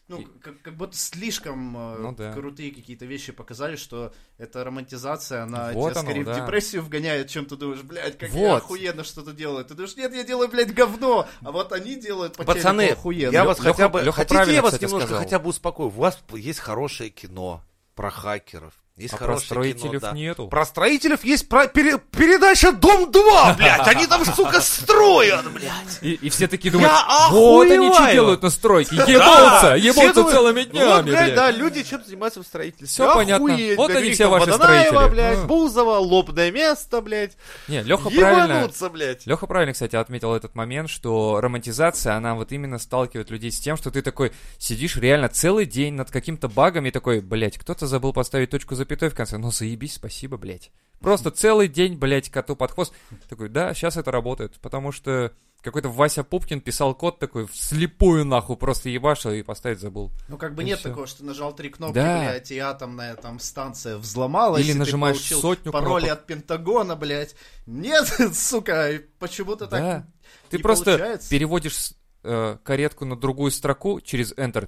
[0.07, 2.33] Ну, как, как будто слишком э, Ну да.
[2.33, 6.33] крутые какие-то вещи показали, что эта романтизация, она Вот тебя оно, скорее да.
[6.33, 8.63] в депрессию вгоняет, чем ты думаешь, блядь, как я Вот.
[8.63, 9.63] охуенно что-то делаю.
[9.63, 13.31] Ты думаешь, нет, я делаю, блядь, говно, а вот они делают по Пацаны, охуенно.
[13.31, 14.01] я вас Лёха- хотя бы...
[14.01, 15.23] Лёха хотите, я вас кстати, немножко сказал.
[15.23, 15.87] хотя бы успокою?
[15.87, 17.63] У вас есть хорошее кино
[17.95, 18.73] про хакеров.
[18.97, 20.11] Есть А про строителей да.
[20.11, 20.47] нету.
[20.47, 23.87] Про строителей есть про пере- передача «Дом-2», блядь.
[23.87, 25.71] Они там, сука, строят, блядь.
[26.01, 30.23] И, и все такие думают, Я вот они что делают на стройке, ебутся, все ебутся
[30.25, 31.35] целыми вот, днями, блядь, блядь.
[31.35, 32.87] да, люди чем занимаются в строительстве.
[32.87, 33.57] Всё понятно.
[33.77, 35.09] Вот они все ваши строители.
[35.09, 35.45] блядь.
[35.45, 37.37] Бузова, лобное место, блядь.
[37.67, 39.25] Не, Леха правильно, блядь.
[39.25, 43.77] Леха правильно, кстати, отметил этот момент, что романтизация, она вот именно сталкивает людей с тем,
[43.77, 48.11] что ты такой сидишь реально целый день над каким-то багом и такой, блядь, кто-то забыл
[48.13, 49.37] поставить точку запятой в конце.
[49.37, 50.71] Ну, заебись, спасибо, блядь.
[50.99, 52.93] Просто целый день, блядь, коту под хвост.
[53.29, 58.57] Такой, да, сейчас это работает, потому что какой-то Вася Пупкин писал код такой вслепую нахуй,
[58.57, 60.11] просто ебашил и поставить забыл.
[60.27, 60.89] Ну, как бы И нет всё.
[60.89, 62.19] такого, что ты нажал три кнопки, Да.
[62.19, 64.63] блядь, и атомная там станция взломалась.
[64.63, 66.19] Или ты нажимаешь получил сотню пароли кнопок.
[66.19, 67.35] от Пентагона, блядь.
[67.67, 70.07] Нет, сука, почему-то так Да.
[70.49, 71.29] Ты не просто получается.
[71.29, 74.67] переводишь э, каретку на другую строку через Enter,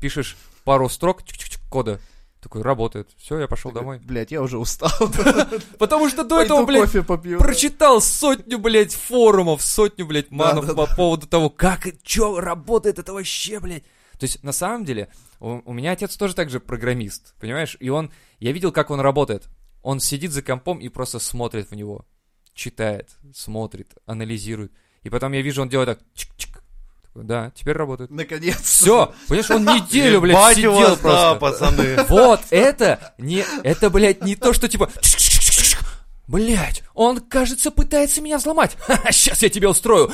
[0.00, 1.22] пишешь пару строк
[1.70, 2.00] кода.
[2.40, 3.10] Такой, работает.
[3.18, 4.00] Все, я пошел домой.
[4.02, 4.90] Блядь, я уже устал.
[5.78, 6.90] Потому что до этого, блядь,
[7.38, 13.12] прочитал сотню, блядь, форумов, сотню, блядь, манов по поводу того, как и чё работает это
[13.12, 13.84] вообще, блядь.
[14.18, 17.76] То есть, на самом деле, у, у меня отец тоже так же программист, понимаешь?
[17.80, 19.48] И он, я видел, как он работает.
[19.82, 22.06] Он сидит за компом и просто смотрит в него.
[22.54, 24.72] Читает, смотрит, анализирует.
[25.02, 26.59] И потом я вижу, он делает так, чик-чик.
[27.12, 28.10] Такой, да, теперь работает.
[28.10, 28.60] Наконец.
[28.62, 31.34] Все, понимаешь, он неделю, блядь, сидел просто.
[31.40, 32.04] пацаны.
[32.08, 34.90] Вот, это не, это, блядь, не то, что типа...
[36.28, 38.76] Блядь, он, кажется, пытается меня взломать.
[39.10, 40.12] Сейчас я тебя устрою.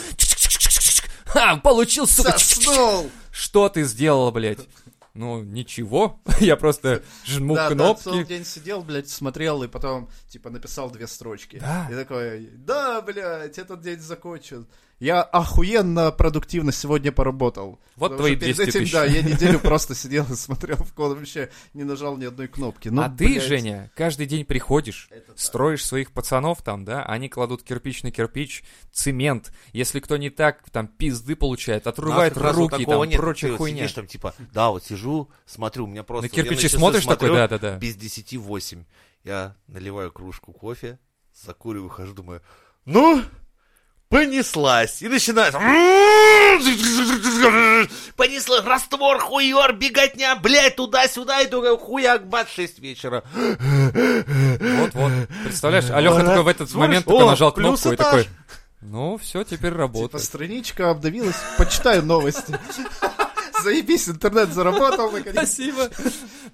[1.27, 2.39] Ха, получил, сука.
[2.39, 3.11] Соснул.
[3.31, 4.67] Что ты сделал, блядь?
[5.13, 6.21] Ну, ничего.
[6.41, 8.29] Я просто жму Да, да, целый кнопки.
[8.29, 11.59] день сидел, блядь, смотрел и потом, типа, написал две строчки.
[11.59, 11.89] Да.
[11.91, 14.67] И такой, да, блядь, этот день закончен.
[14.99, 17.79] Я охуенно продуктивно сегодня поработал.
[17.97, 18.93] Вот твои что перед 200 этим, тысяч.
[18.93, 22.89] Да, я неделю просто сидел и смотрел в код, вообще не нажал ни одной кнопки.
[22.89, 25.39] Ну, а ты, блядь, Женя, каждый день приходишь, это так.
[25.39, 29.53] строишь своих пацанов там, да, они кладут кирпич на кирпич, цемент.
[29.73, 33.21] Если кто не так, там пизды получает, нас отрывает вот руки, там нет.
[33.21, 33.77] прочая Ты хуйня.
[33.77, 36.25] Сидишь там, типа, да, вот сижу, смотрю, у меня просто...
[36.25, 37.77] На кирпичи смотришь такой, смотрю, да-да-да.
[37.77, 38.85] Без 10 8.
[39.25, 40.99] Я наливаю кружку кофе,
[41.35, 42.41] закуриваю, хожу, думаю,
[42.87, 43.23] ну,
[44.09, 45.03] понеслась.
[45.03, 45.55] И начинает...
[48.17, 53.23] Понесла раствор, хуер, беготня, блядь, туда-сюда, и только хуяк, бац, 6 вечера.
[53.35, 55.13] Вот-вот.
[55.45, 58.29] Представляешь, Алёха такой в этот Смотришь, момент только о, нажал кнопку и такой,
[58.81, 60.23] ну, все, теперь Типа, работает.
[60.25, 62.59] страничка обновилась, почитаю новости.
[63.67, 65.35] Заебись, интернет заработал, наконец.
[65.35, 65.91] Спасибо.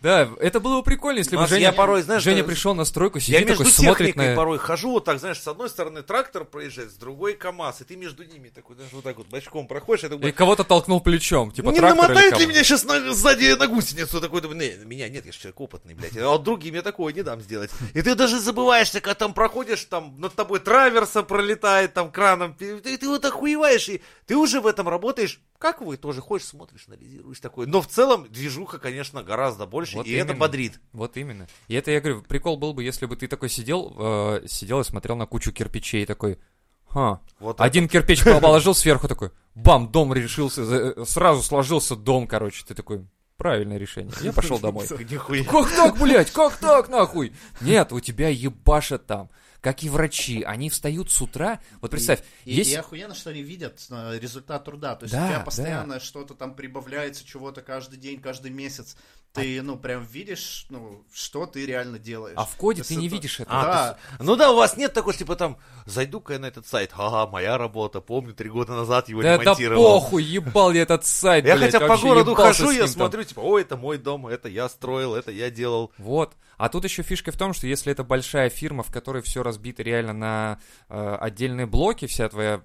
[0.01, 2.87] Да, это было бы прикольно, если бы Женя, я порой, знаешь, Женя что- пришел на
[2.87, 4.35] стройку, Я сидит такой, смотрит на...
[4.35, 7.97] порой хожу, вот так, знаешь, с одной стороны трактор проезжает, с другой КАМАЗ, и ты
[7.97, 11.69] между ними такой, даже вот так вот бочком проходишь, я И кого-то толкнул плечом, типа
[11.69, 14.19] не трактор или намотает ли меня сейчас сзади на гусеницу?
[14.19, 16.17] Такой, не, меня нет, я же человек опытный, блядь.
[16.17, 17.71] А вот другим я такое не дам сделать.
[17.93, 22.79] И ты даже забываешься, когда там проходишь, там над тобой траверса пролетает, там краном, ты,
[22.79, 25.39] ты вот охуеваешь, и ты уже в этом работаешь.
[25.63, 27.69] Как вы тоже ходишь, смотришь, анализируешь такой.
[27.69, 30.41] Но в целом движуха, конечно, гораздо больше, Вот и это именно.
[30.41, 30.81] бодрит.
[30.93, 31.47] Вот именно.
[31.69, 34.85] И это, я говорю, прикол был бы, если бы ты такой сидел, э, сидел и
[34.85, 36.41] смотрел на кучу кирпичей, такой,
[36.89, 42.65] ха, Вот один кирпич положил сверху, такой, бам, дом решился, э, сразу сложился дом, короче,
[42.67, 44.89] ты такой, правильное решение, я пошел домой.
[44.89, 47.35] Как так, блядь, как так, нахуй?
[47.61, 49.31] Нет, у тебя ебашат там.
[49.63, 51.61] Как и врачи, они встают с утра.
[51.81, 52.73] Вот представь, И, есть...
[52.73, 54.97] и охуенно, что они видят э, результат труда.
[54.97, 55.45] То есть Да, у тебя да.
[55.45, 58.97] постоянно что-то там прибавляется, чего-то каждый день, каждый месяц.
[59.33, 62.35] Ты, ну, прям видишь, ну, что ты реально делаешь.
[62.37, 63.51] А в коде То ты не видишь это.
[63.51, 63.99] А, Да.
[64.19, 67.27] есть- ну да, у вас нет такого, типа там, зайду-ка я на этот сайт, ага,
[67.31, 69.83] моя работа, помню, три года назад его Да это ремонтировал.
[70.01, 73.63] похуй, ебал я этот сайт, Я блядь, хотя по городу хожу, я смотрю, типа, ой,
[73.63, 75.93] это мой дом, это я строил, это я делал.
[75.97, 76.35] Вот.
[76.59, 79.83] А тут еще фишка в том, что если это большая фирма, в которой все разбито
[79.83, 80.59] реально на
[80.91, 82.63] э, отдельные блоки, вся твоя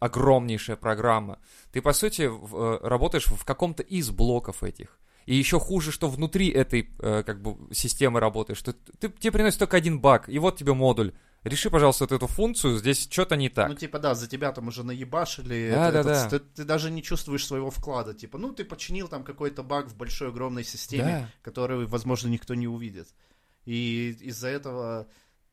[0.00, 1.38] огромнейшая программа,
[1.72, 4.98] ты, по сути, в- э, работаешь в каком-то из блоков этих.
[5.26, 9.58] И еще хуже, что внутри этой э, как бы системы работаешь, что ты, тебе приносит
[9.58, 11.12] только один баг, и вот тебе модуль.
[11.44, 13.68] Реши, пожалуйста, вот эту функцию, здесь что-то не так.
[13.68, 15.70] Ну, типа, да, за тебя там уже наебашили.
[15.70, 16.38] Да, это- да, этот- да.
[16.38, 18.14] Ты, ты даже не чувствуешь своего вклада.
[18.14, 21.28] Типа, ну, ты починил там какой-то баг в большой огромной системе, Да.
[21.42, 23.08] который, возможно, никто не увидит.
[23.66, 25.06] И из-за этого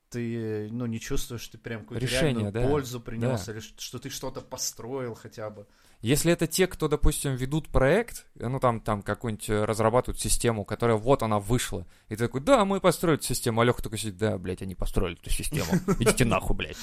[0.09, 2.67] ты, ну, не чувствуешь, что ты прям какую-то Решение, реальную да.
[2.67, 3.51] пользу принес, Да.
[3.53, 5.67] или что ты что-то построил хотя бы.
[6.01, 10.97] Если это те, кто, допустим, ведут проект, ну там, там какую-нибудь э, разрабатывают систему, которая
[10.97, 14.17] вот она вышла, и ты такой, да, мы построили эту систему, а Леха такой сидит,
[14.17, 15.67] да, блядь, они построили эту систему,
[15.99, 16.77] идите нахуй, блядь.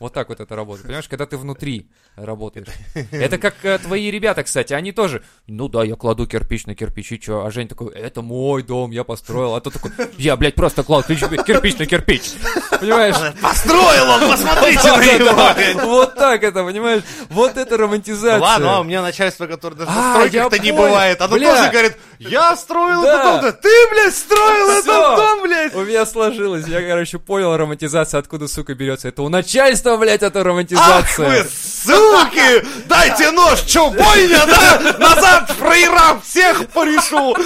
[0.00, 2.66] Вот так вот это работает, понимаешь, когда ты внутри работаешь.
[3.12, 7.12] Это как э, твои ребята, кстати, они тоже, ну да, я кладу кирпич на кирпич,
[7.12, 7.44] и чё?
[7.44, 11.04] А Жень такой, это мой дом, я построил, а тот такой, я, блядь, просто клал
[11.04, 12.32] кирпич на кирпич,
[12.80, 13.34] понимаешь?
[13.40, 15.86] Построил он, посмотрите на него!
[15.86, 17.04] Вот так это, понимаешь?
[17.30, 18.63] Вот это романтизация.
[18.64, 21.20] Ладно, а у меня начальство, которое даже на стройках-то не бывает.
[21.20, 25.74] Оно тоже говорит, я строил этот дом, ты, блядь, строил этот дом, блядь.
[25.74, 29.08] У меня сложилось, я, короче, понял романтизация, откуда, сука, берется.
[29.08, 31.28] Это у начальства, блядь, это Ах романтизация.
[31.28, 32.66] вы, суки!
[32.86, 34.96] Дайте нож, чё, бойня, да?
[34.98, 37.36] Назад, фрейрам, всех порешу!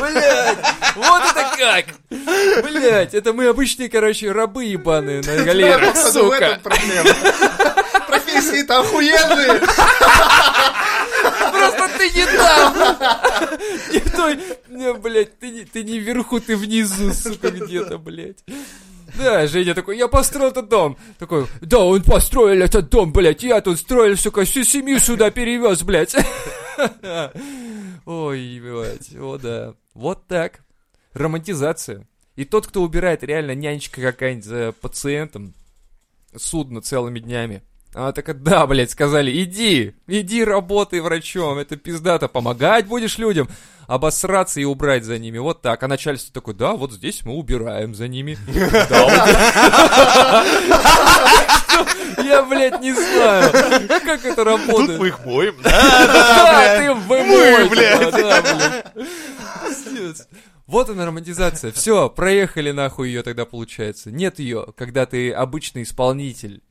[0.00, 0.58] Блядь,
[0.96, 1.84] вот это как!
[2.64, 6.60] Блядь, это мы обычные, короче, рабы ебаные на галерах, сука.
[6.92, 7.74] Этом проблема.
[8.08, 9.60] Профессии-то охуенные.
[11.50, 12.74] Просто ты не там!
[13.92, 14.38] Не в той...
[14.68, 18.44] Не, блядь, ты не, ты не вверху, ты внизу, сука, где-то, блядь.
[19.18, 20.96] Да, Женя такой, я построил этот дом.
[21.18, 25.82] Такой, да, он построил этот дом, блядь, я тут строил, сука, всю семью сюда перевез,
[25.82, 26.16] блядь.
[28.06, 29.74] Ой, блядь, о да.
[29.94, 30.60] Вот так.
[31.12, 32.06] Романтизация.
[32.34, 35.52] И тот, кто убирает реально нянечка какая-нибудь за пациентом,
[36.36, 37.62] судно целыми днями.
[37.94, 43.50] Она такая, да, блядь, сказали, иди, иди работай врачом, это пиздато, помогать будешь людям,
[43.86, 45.82] обосраться и убрать за ними, вот так.
[45.82, 48.38] А начальство такое, да, вот здесь мы убираем за ними.
[48.88, 50.42] Да.
[52.24, 53.52] Я, блядь, не знаю,
[54.04, 54.98] как это Тут работает.
[55.00, 55.54] мы их моем.
[55.62, 57.98] Да, ты вы Мы, блядь.
[57.98, 58.84] типа, да, блядь.
[59.68, 60.28] Пиздец.
[60.72, 61.70] Вот она романтизация.
[61.72, 64.10] Все, проехали нахуй ее тогда получается.
[64.10, 66.62] Нет ее, когда ты обычный исполнитель.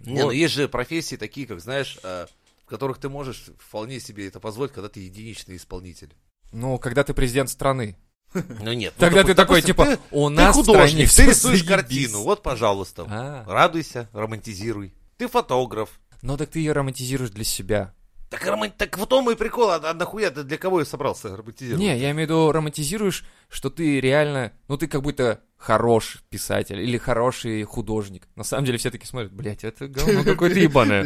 [0.00, 0.32] Не, ну Вот.
[0.32, 2.26] есть же профессии такие, как, знаешь, э,
[2.64, 6.14] в которых ты можешь вполне себе это позволить, когда ты единичный исполнитель.
[6.52, 7.96] Ну, когда ты президент страны.
[8.34, 8.92] Ну нет.
[8.96, 12.20] ну, Тогда ты такой, типа, ты- у Ты нас в стране художник, ты рисуешь картину,
[12.22, 13.04] вот, пожалуйста.
[13.08, 13.44] А.
[13.48, 14.92] Радуйся, романтизируй.
[15.16, 15.98] Ты фотограф.
[16.22, 17.94] Ну, так ты ее романтизируешь для себя.
[18.30, 21.36] Так, роман- так в том и прикол, а, а нахуя ты для кого я собрался
[21.36, 21.80] романтизировать?
[21.80, 26.80] Не, я имею в виду, романтизируешь, что ты реально, ну, ты как будто хороший писатель
[26.80, 28.26] или хороший художник.
[28.34, 31.04] На самом деле все таки смотрят, блядь, это говно какое-то ебаное.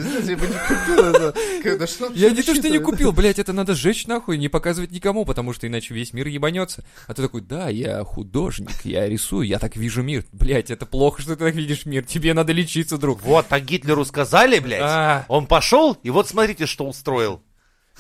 [2.15, 5.53] Я не то, что не купил, блядь, это надо сжечь нахуй, не показывать никому, потому
[5.53, 6.85] что иначе весь мир ебанется.
[7.09, 10.25] А ты такой, да, я художник, я рисую, я так вижу мир.
[10.33, 13.23] Блядь, это плохо, что ты так видишь мир, тебе надо лечиться, друг.
[13.23, 14.83] Вот, так Гитлеру сказали, блядь.
[14.83, 17.43] А, Он пошел, и вот смотрите, что устроил.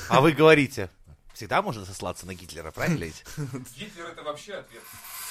[0.08, 0.88] А вы говорите,
[1.34, 3.24] всегда можно сослаться на Гитлера, правильно ведь?
[3.76, 4.82] Гитлер это вообще ответ.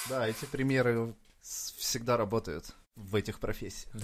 [0.08, 3.92] Да, эти примеры всегда работают в этих профессиях.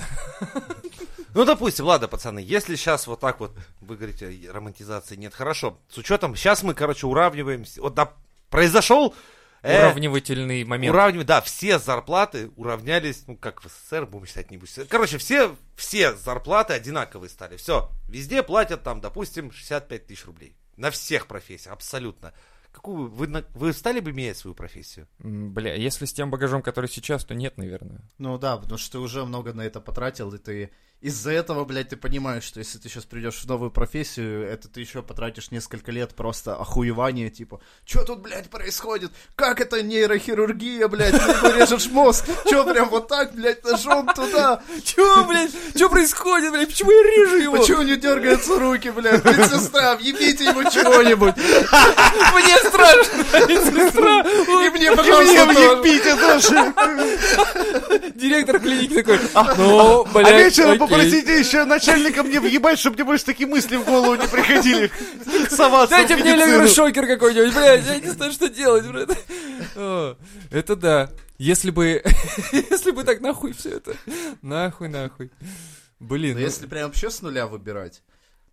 [1.32, 5.78] Ну, допустим, ладно, пацаны, если сейчас вот так вот, вы говорите, романтизации нет, хорошо.
[5.88, 8.14] С учетом, сейчас мы, короче, уравниваем, вот да,
[8.48, 9.14] произошел...
[9.62, 10.92] э, Уравнивательный момент.
[10.92, 14.88] Уравнивать, да, все зарплаты уравнялись, ну, как в СССР, будем считать, не будем считать.
[14.88, 17.56] Короче, все, все зарплаты одинаковые стали.
[17.56, 20.56] Все, везде платят там, допустим, 65 тысяч рублей.
[20.76, 22.32] На всех профессиях, абсолютно.
[22.72, 25.09] Какую, вы, вы стали бы менять свою профессию?
[25.18, 28.02] Бля, если с тем багажом, который сейчас, то нет, наверное.
[28.18, 31.88] Ну да, потому что ты уже много на это потратил, и ты из-за этого, блядь,
[31.88, 35.90] ты понимаешь, что если ты сейчас придешь в новую профессию, это ты еще потратишь несколько
[35.92, 39.10] лет просто охуевания, типа, что тут, блядь, происходит?
[39.34, 42.26] Как это нейрохирургия, блядь, ты режешь мозг?
[42.48, 44.62] Че прям вот так, блядь, ножом туда?
[44.84, 47.56] Чё, блядь, что происходит, блядь, почему я режу его?
[47.56, 49.24] Почему не дергаются руки, блядь?
[49.24, 51.34] Медсестра, въебите ему чего-нибудь.
[51.36, 54.20] Мне страшно, медсестра.
[54.20, 55.82] И мне, пожалуйста, тоже.
[55.82, 58.10] Пите тоже!
[58.14, 59.18] Директор клиники такой,
[59.56, 60.89] ну, А блядь.
[60.90, 64.90] Попросите еще начальника мне въебать, чтобы мне больше такие мысли в голову не приходили.
[65.48, 69.11] соваться Дайте мне электрошокер какой-нибудь, блядь, я не знаю, что делать, блядь.
[69.76, 70.16] О,
[70.50, 71.11] Это да.
[71.38, 72.03] Если бы,
[72.53, 73.96] если бы так нахуй все это.
[74.42, 75.31] Нахуй, нахуй.
[75.98, 78.03] Блин, Но ну, если прям вообще с нуля выбирать,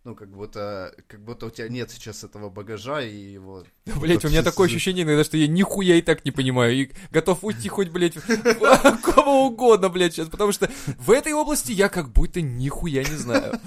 [0.08, 3.64] ну, как будто, как будто у тебя нет сейчас этого багажа и его...
[4.00, 6.74] блядь, у меня такое ощущение иногда, что я нихуя и так не понимаю.
[6.74, 8.14] И готов уйти хоть, блядь,
[9.02, 10.30] кого угодно, блядь, сейчас.
[10.30, 13.60] Потому что в этой области я как будто нихуя не знаю.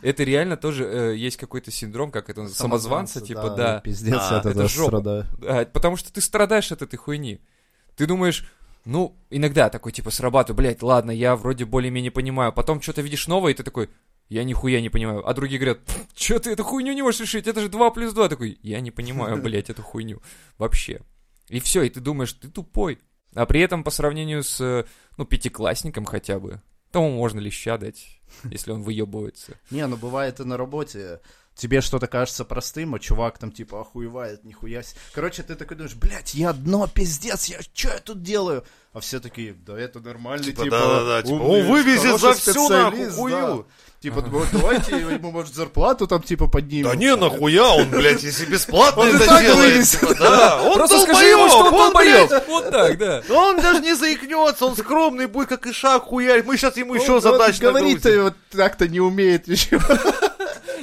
[0.00, 3.80] Это реально тоже э, есть какой-то синдром, как это самозванца, типа, да.
[3.80, 4.88] Пиздец, А, это этого жопа.
[4.88, 5.26] страдаю.
[5.38, 7.40] Да, потому что ты страдаешь от этой хуйни.
[7.94, 8.48] Ты думаешь,
[8.86, 12.54] ну, иногда такой, типа, срабатываю, блядь, ладно, я вроде более-менее понимаю.
[12.54, 13.90] Потом что-то видишь новое, и ты такой,
[14.28, 15.26] я нихуя не понимаю.
[15.28, 15.80] А другие говорят,
[16.14, 18.28] что ты эту хуйню не можешь решить, это же 2 плюс 2.
[18.28, 20.22] Такой, я не понимаю, блядь, эту хуйню.
[20.58, 21.00] Вообще.
[21.48, 22.98] И все, и ты думаешь, ты тупой.
[23.34, 28.70] А при этом по сравнению с, ну, пятиклассником хотя бы, тому можно леща дать, если
[28.70, 29.58] он выебывается.
[29.70, 31.20] Не, ну бывает и на работе.
[31.54, 34.82] Тебе что-то кажется простым, а чувак там типа охуевает, нихуя.
[35.14, 38.64] Короче, ты такой думаешь, блядь, я дно, пиздец, я что я тут делаю?
[38.92, 42.68] А все такие, да это нормальный, Типа, типа, да-да-да, типа, умный, он вывезет за всю
[42.68, 43.30] нахуй хую.
[43.30, 43.64] да.
[44.00, 46.84] Типа, «Ну, давайте ему, может, зарплату там, типа, поднимем.
[46.84, 49.84] Да не, нахуя он, блядь, если бесплатно это делает.
[49.86, 52.44] типа, Да, он Просто скажи ему, долбоёб, что он долбоёб.
[52.48, 53.22] Вот так, да.
[53.30, 56.42] Он даже не заикнется, он скромный будет, как и шаг хуярь.
[56.44, 58.24] Мы сейчас ему еще он задач Говорит-то нагрузим.
[58.24, 59.80] вот так-то не умеет еще.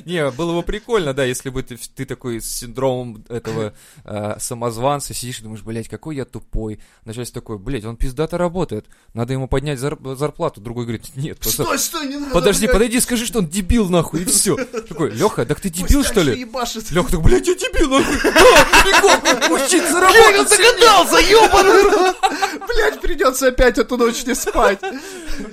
[0.05, 5.13] Не, было бы прикольно, да, если бы ты, ты такой с синдромом этого э, самозванца
[5.13, 6.79] сидишь и думаешь, блядь, какой я тупой.
[7.05, 10.61] Начальник такой, блядь, он пиздато работает, надо ему поднять зар- зарплату.
[10.61, 11.63] Другой говорит, нет, просто...
[11.63, 12.73] Стой, стой, не надо, Подожди, блядь.
[12.73, 14.55] подойди, скажи, что он дебил, нахуй, и все.
[14.55, 16.35] Такой, Леха, так ты дебил, что ли?
[16.35, 18.17] Леха такой, блядь, я дебил, нахуй.
[18.23, 20.57] Да, учиться работать.
[20.57, 22.13] Догадался, ёбаный!
[22.67, 24.79] Блядь, придется опять эту ночь не спать.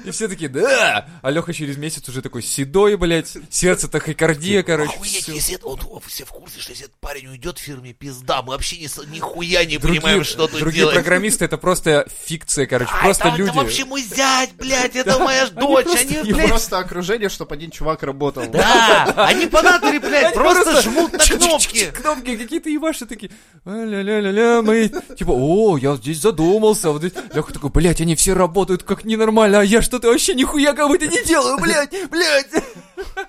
[0.05, 1.07] И все такие, да.
[1.23, 3.89] А Леха через месяц уже такой седой, блядь, сердце
[4.39, 4.93] тахикардия, короче.
[4.95, 5.33] Охуеть, всё.
[5.33, 8.43] если это, он, он все в курсе, что если этот парень уйдет в фирме, пизда,
[8.43, 10.95] мы вообще ни, нихуя не Другие, понимаем, что тут другие делать.
[10.95, 13.51] программисты это просто фикция, короче, А, просто это, люди.
[13.51, 17.71] это вообще мой зять, блядь, это моя дочь, они, не блядь, Просто окружение, чтобы один
[17.71, 18.45] чувак работал.
[18.49, 21.91] да, они натуре, блядь, просто жмут на кнопки.
[21.91, 23.31] Кнопки какие-то ебаши такие.
[23.65, 24.89] «А, Ля-ля-ля-ля, мы...
[25.19, 26.91] Типа, о, я здесь задумался.
[26.91, 30.73] Вот здесь- Леха такой, блядь, они все работают как ненормально, а я что-то вообще нихуя
[30.73, 32.47] как будто не делаю, блядь, блядь.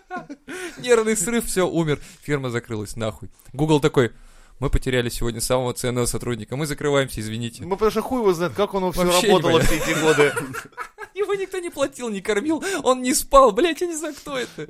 [0.78, 2.00] Нервный срыв, все, умер.
[2.22, 3.30] Фирма закрылась, нахуй.
[3.54, 4.12] Google такой,
[4.60, 7.64] мы потеряли сегодня самого ценного сотрудника, мы закрываемся, извините.
[7.64, 10.34] Ну, потому что хуй его знает, как оно все Вообще работало все эти годы.
[11.14, 14.70] Его никто не платил, не кормил, он не спал, блядь, я не знаю, кто это.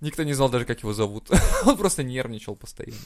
[0.00, 1.30] Никто не знал даже, как его зовут.
[1.64, 2.98] Он просто нервничал постоянно.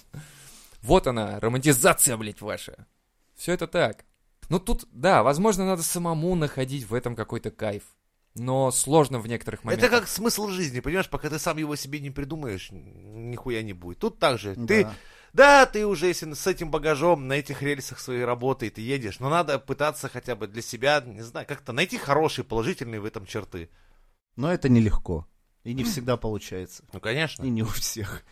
[0.81, 2.87] Вот она, романтизация, блядь, ваша.
[3.35, 4.07] Все это так.
[4.49, 7.83] Ну тут, да, возможно, надо самому находить в этом какой-то кайф.
[8.39, 9.89] Но сложно в некоторых моментах.
[9.89, 13.99] Это как смысл жизни, понимаешь, пока ты сам его себе не придумаешь, нихуя не будет.
[13.99, 14.55] Тут так же.
[14.55, 14.95] Ты, Да.
[15.33, 19.31] да, ты уже если с этим багажом на этих рельсах своей работы ты едешь, но
[19.31, 23.71] надо пытаться хотя бы для себя, не знаю, как-то найти хорошие, положительные в этом черты.
[24.37, 25.27] Но это нелегко.
[25.65, 26.85] И не всегда получается.
[26.93, 27.43] Ну, конечно.
[27.43, 28.23] И не у всех.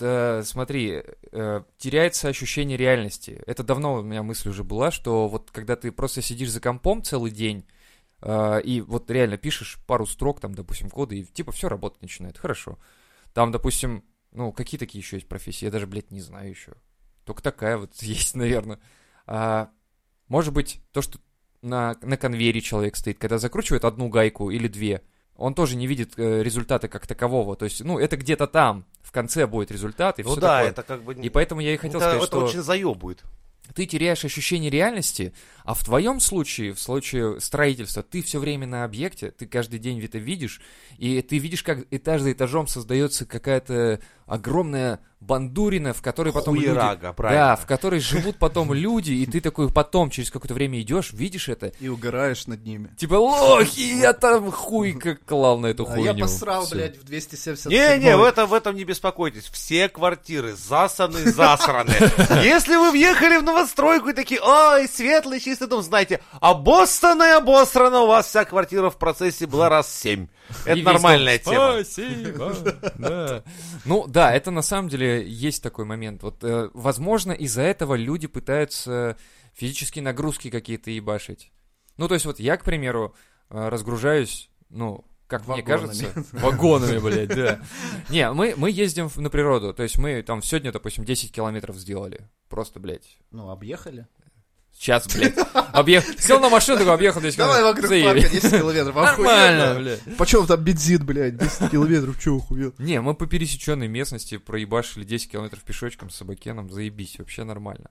[0.00, 1.02] Э, смотри,
[1.32, 3.42] э, теряется ощущение реальности.
[3.46, 7.02] Это давно у меня мысль уже была, что вот когда ты просто сидишь за компом
[7.02, 7.66] целый день,
[8.22, 12.38] и вот реально пишешь пару строк, там, допустим, коды, и типа все работать начинает.
[12.38, 12.78] Хорошо.
[13.32, 15.64] Там, допустим, ну, какие такие еще есть профессии?
[15.66, 16.72] Я даже, блядь, не знаю еще.
[17.24, 18.80] Только такая вот есть, наверное.
[19.26, 19.70] А,
[20.28, 21.18] может быть, то, что
[21.62, 25.02] на, на конвейере человек стоит, когда закручивает одну гайку или две,
[25.36, 27.54] он тоже не видит э, результата как такового.
[27.56, 30.70] То есть, ну, это где-то там, в конце будет результат, и Ну все да, такое.
[30.70, 31.14] это как бы...
[31.14, 33.22] И поэтому я и хотел это, сказать, это что очень заебывает.
[33.74, 35.32] ты теряешь ощущение реальности,
[35.68, 40.02] а в твоем случае, в случае строительства, ты все время на объекте, ты каждый день
[40.02, 40.62] это видишь,
[40.96, 46.68] и ты видишь, как этаж за этажом создается какая-то огромная бандурина, в которой потом люди...
[46.68, 47.46] Хуерага, правильно.
[47.46, 51.48] Да, в которой живут потом люди, и ты такой потом, через какое-то время идешь, видишь
[51.48, 52.90] это, И угораешь над ними.
[52.96, 56.04] типа, лохи, я там хуй как клал на эту А хуйню.
[56.04, 56.76] я посрал, Всё.
[56.76, 59.44] блядь, в 270 Не-не, в этом, в этом не беспокойтесь.
[59.50, 61.90] Все квартиры засаны, засраны.
[62.44, 68.00] Если вы въехали в новостройку и такие, ой, светлый, чистый дом, знаете, обоссана и обосрана,
[68.00, 70.28] у вас вся квартира в процессе была раз семь.
[70.64, 71.84] И Это весь нормальная дом, тема.
[71.84, 72.54] Спасибо.
[72.96, 73.42] Да.
[73.84, 76.22] Ну да, это на самом деле есть такой момент.
[76.22, 79.16] Вот, э, возможно, из-за этого люди пытаются
[79.54, 81.50] физические нагрузки какие-то ебашить.
[81.96, 83.14] Ну, то есть вот я, к примеру,
[83.50, 85.86] э, разгружаюсь, ну, как мне Вагонами.
[86.04, 87.60] кажется, вагонами, блядь, да.
[88.08, 92.30] Не, мы, мы ездим на природу, то есть мы там сегодня, допустим, 10 километров сделали.
[92.48, 94.06] Просто, блядь, Ну, объехали.
[94.78, 95.34] Сейчас, блядь.
[95.72, 96.12] Объехал.
[96.18, 98.94] Сел на машину, такой объехал 10 Давай вокруг парка 10 километров.
[98.94, 100.16] Нормально, блядь.
[100.16, 102.72] Почем там бензин, блядь, 10 километров, чё охуел?
[102.78, 107.90] Не, мы по пересеченной местности проебашили 10 километров пешочком с собакеном, заебись, вообще нормально.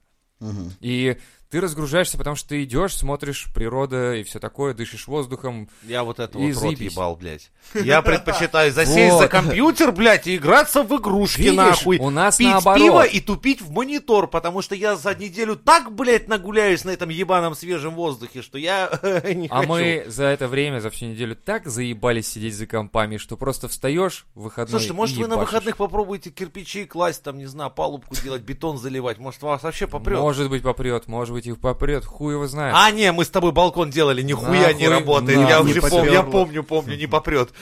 [0.80, 1.18] И
[1.50, 5.70] ты разгружаешься, потому что ты идешь, смотришь природа и все такое, дышишь воздухом.
[5.84, 6.92] Я вот это И вот рот заебись.
[6.94, 7.52] ебал, блядь.
[7.74, 9.30] Я предпочитаю засесть за Вот.
[9.32, 11.98] компьютер, блядь, и играться в игрушки, Видишь, нахуй.
[12.00, 12.82] у нас Пить наоборот.
[12.82, 17.10] пиво и тупить в монитор, потому что я за неделю так, блядь, нагуляюсь на этом
[17.10, 18.90] ебаном свежем воздухе, что я
[19.34, 19.70] не А хочу.
[19.70, 24.26] мы за это время, за всю неделю так заебались сидеть за компами, что просто встаешь
[24.36, 28.16] в выходной Слушайте, может и вы на выходных попробуете кирпичи класть, там, не знаю, палубку
[28.16, 30.20] делать, бетон заливать, может вас вообще попрет.
[30.20, 32.74] Может быть попрет, может быть их попрет, хуй его знает.
[32.78, 35.48] А, не, мы с тобой балкон делали, нихуя не работает.
[35.48, 37.52] Я уже помню, я помню, помню, не попрет.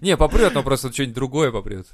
[0.00, 1.86] Не, попрет, но просто что-нибудь другое попрет.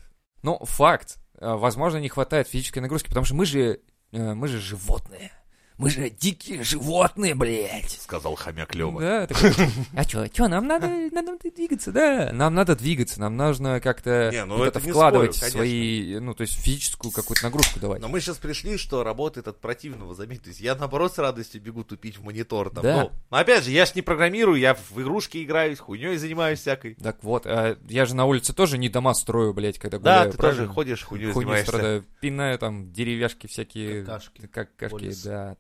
[0.43, 1.17] Ну, факт.
[1.41, 3.81] Э, Возможно, не хватает физической нагрузки, потому что мы же,
[4.13, 5.33] э, мы же животные.
[5.77, 7.99] Мы же дикие животные, блядь.
[8.01, 9.01] Сказал хомяк Лева.
[9.01, 9.51] Да, такой,
[9.97, 12.31] а чё, чё, нам надо, надо двигаться, да.
[12.33, 16.43] Нам надо двигаться, нам нужно как-то Не, ну вот это вкладывать спорю, свои, ну, то
[16.43, 18.01] есть физическую какую-то нагрузку давать.
[18.01, 20.43] Но мы сейчас пришли, что работает от противного, заметь.
[20.43, 22.71] То есть я, наоборот, с радостью бегу тупить в монитор.
[22.71, 22.83] Там.
[22.85, 23.03] Да.
[23.03, 26.95] Ну, но опять же, я ж не программирую, я в игрушки играю, хуйней занимаюсь всякой.
[26.95, 30.31] Так вот, а я же на улице тоже не дома строю, блядь, когда Да, гуляю,
[30.33, 30.63] ты правильно?
[30.63, 31.73] тоже ходишь, хуйней Хуйню занимаешься.
[31.73, 34.47] страдаю, пинаю там деревяшки всякие, Какашки.
[34.47, 35.23] какашки, Полис.
[35.23, 35.57] да.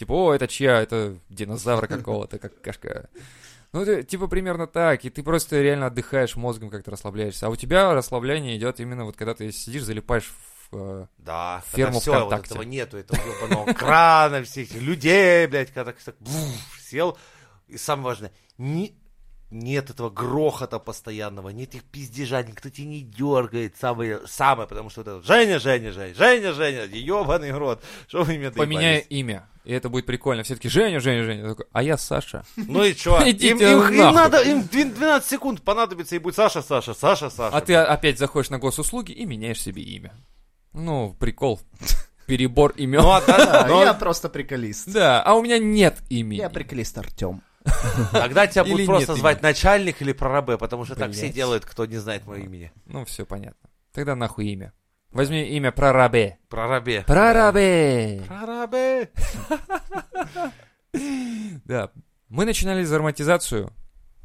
[0.00, 3.10] Типа, о, это чья, это динозавра какого-то, какашка.
[3.72, 7.46] Ну, ты- типа примерно так, и ты просто реально отдыхаешь мозгом, как-то расслабляешься.
[7.46, 10.32] А у тебя расслабление идет именно вот когда ты сидишь, залипаешь
[10.70, 10.74] в...
[10.74, 12.54] э, Да, Ферму все, вот ВКонтакте.
[12.54, 16.14] этого нету, этого ебаного крана, всех людей, блядь, когда так,
[16.80, 17.18] сел.
[17.68, 18.98] И самое важное, ни-
[19.50, 25.00] нет этого грохота постоянного, нет их пиздежа, никто тебя не дергает, самое, самое, потому что
[25.02, 29.72] вот это Женя, Женя, Женя, Женя, Женя, ебаный рот, что вы меня Поменяй имя, и
[29.72, 30.42] это будет прикольно.
[30.42, 31.56] Все таки Женя, Женя, Женя.
[31.72, 32.44] А я Саша.
[32.56, 33.20] Ну и чё?
[33.24, 37.56] Им, им- им надо, им две- 12 секунд понадобится, и будет Саша, Саша, Саша, Саша.
[37.56, 40.14] А ты опять заходишь на госуслуги и меняешь себе имя.
[40.72, 41.60] Ну, прикол.
[42.26, 43.02] Перебор имен.
[43.02, 44.86] Ну, а да, А, но я просто приколист.
[44.92, 46.38] Да, а у меня нет имени.
[46.38, 47.42] Я приколист Артем.
[48.12, 51.86] Тогда тебя будут просто нет звать начальник или прорабе, потому что так все делают, кто
[51.86, 52.72] не знает мое имени.
[52.86, 53.68] Ну, все понятно.
[53.92, 54.72] Тогда нахуй имя.
[55.10, 56.38] Возьми имя прорабе.
[56.48, 57.02] Прорабе.
[57.06, 58.22] Прорабе!
[58.26, 59.10] Прорабе.
[61.64, 61.90] Да.
[62.28, 63.72] Мы начинали зарматизацию.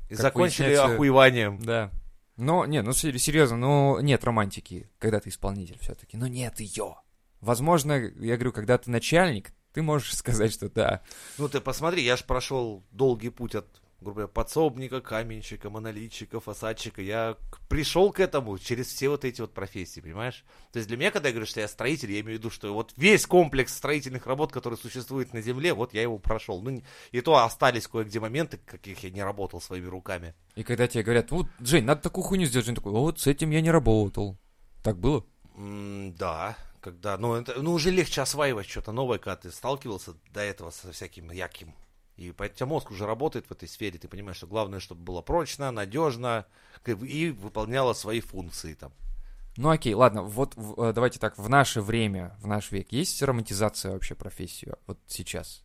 [0.09, 1.59] И закончили охуеванием.
[1.59, 1.91] Да.
[2.37, 6.17] Но, не, ну сер- серьезно, ну нет романтики, когда ты исполнитель все-таки.
[6.17, 6.95] Ну нет ее.
[7.39, 11.01] Возможно, я говорю, когда ты начальник, ты можешь сказать, что да.
[11.37, 13.65] Ну ты посмотри, я же прошел долгий путь от,
[13.99, 17.01] грубо говоря, подсобника, каменщика, монолитчика, фасадчика.
[17.01, 17.35] Я
[17.67, 20.45] пришел к этому через все вот эти вот профессии, понимаешь?
[20.71, 22.73] То есть для меня, когда я говорю, что я строитель, я имею в виду, что
[22.73, 26.61] вот весь комплекс строительных работ, который существует на Земле, вот я его прошел.
[26.61, 30.35] Ну, и то остались кое-где моменты, каких я не работал своими руками.
[30.55, 33.27] И когда тебе говорят, вот, Жень, надо такую хуйню сделать, Жень такой, «А вот с
[33.27, 34.37] этим я не работал.
[34.81, 35.25] Так было?
[35.57, 36.55] М, да,
[36.85, 40.91] когда, ну, это, ну, уже легче осваивать что-то новое, когда ты сталкивался до этого со
[40.91, 41.73] всяким яким.
[42.15, 45.71] И поэтому мозг уже работает в этой сфере, ты понимаешь, что главное, чтобы было прочно,
[45.71, 46.45] надежно
[46.85, 48.93] и выполняло свои функции там.
[49.57, 53.21] Ну окей, ладно, вот в- э, давайте так, в наше время, в наш век, есть
[53.23, 55.63] романтизация вообще профессии вот сейчас?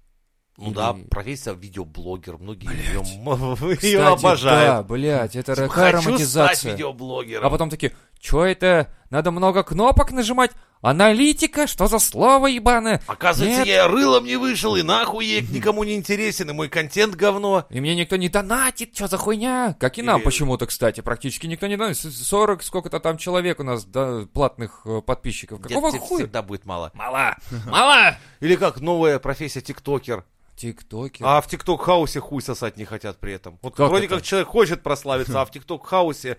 [0.57, 3.01] Ну Или- да, профессия видеоблогер, многие ее,
[3.77, 4.69] Кстати, ее обожают.
[4.69, 6.73] Да, блядь, это Типа, Хочу стать романтизация.
[6.73, 7.47] видеоблогером.
[7.47, 8.93] А потом такие, чё это?
[9.11, 10.51] Надо много кнопок нажимать?
[10.83, 11.67] Аналитика?
[11.67, 13.03] Что за слово ебаное?
[13.07, 13.69] Оказывается, Нет.
[13.69, 17.67] я рылом не вышел, и нахуй я никому не интересен, и мой контент говно.
[17.69, 19.77] И мне никто не донатит, что за хуйня?
[19.79, 22.03] Как и нам Или- почему-то, кстати, практически никто не донатит.
[22.03, 25.61] С- 40 сколько-то там человек у нас, да, платных э, подписчиков.
[25.61, 26.19] Какого тебе хуя?
[26.21, 26.91] всегда будет мало.
[26.95, 27.37] Мало!
[27.67, 28.17] Мало!
[28.41, 30.25] Или как новая профессия тиктокер.
[30.61, 31.25] Тиктокер.
[31.27, 33.59] А в TikTok house е хуй сосать не хотят при этом.
[33.63, 34.17] Вот Как вроде это?
[34.17, 36.37] как человек хочет прославиться, а в TikTok house е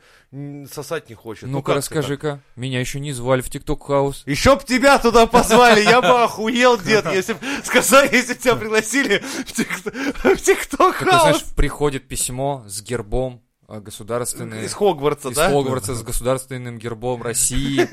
[0.72, 1.44] сосать не хочет.
[1.44, 2.40] Ну, Ну-ка как расскажи-ка.
[2.56, 4.24] Меня еще не звали в TikTok House.
[4.28, 9.18] Еще б тебя туда позвали, я бы охуел, дед, если б сказали, если тебя пригласили
[9.18, 11.42] в Тик- в Как ты знаешь, TikTok house.
[11.56, 14.64] приходит письмо с гербом э, государственное.
[14.64, 15.50] Из Хогвартса, из да?
[15.50, 17.88] Хогвартса с государственным гербом России.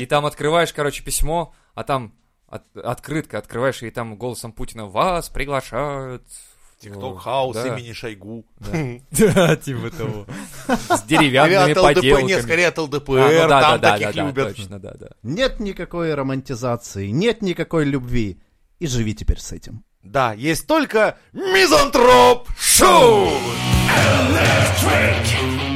[0.00, 2.14] И там открываешь, короче, письмо, а там
[2.48, 6.22] от- открытка открываешь, и там голосом Путина вас приглашают.
[6.28, 7.66] в- TikTok house Да.
[7.76, 8.44] имени Шойгу.
[9.10, 10.26] Да, типа того.
[10.94, 12.28] С деревянными поделками.
[12.28, 13.10] нет, скорее от А, ЛДПР,
[13.42, 14.56] ну да, там таких любят.
[14.56, 15.08] точно, да, да.
[15.24, 18.40] Нет никакой романтизации, нет никакой любви.
[18.78, 19.82] И живи теперь с этим.
[20.04, 23.26] Да, есть только Мизантроп Шоу!
[23.88, 25.67] Electric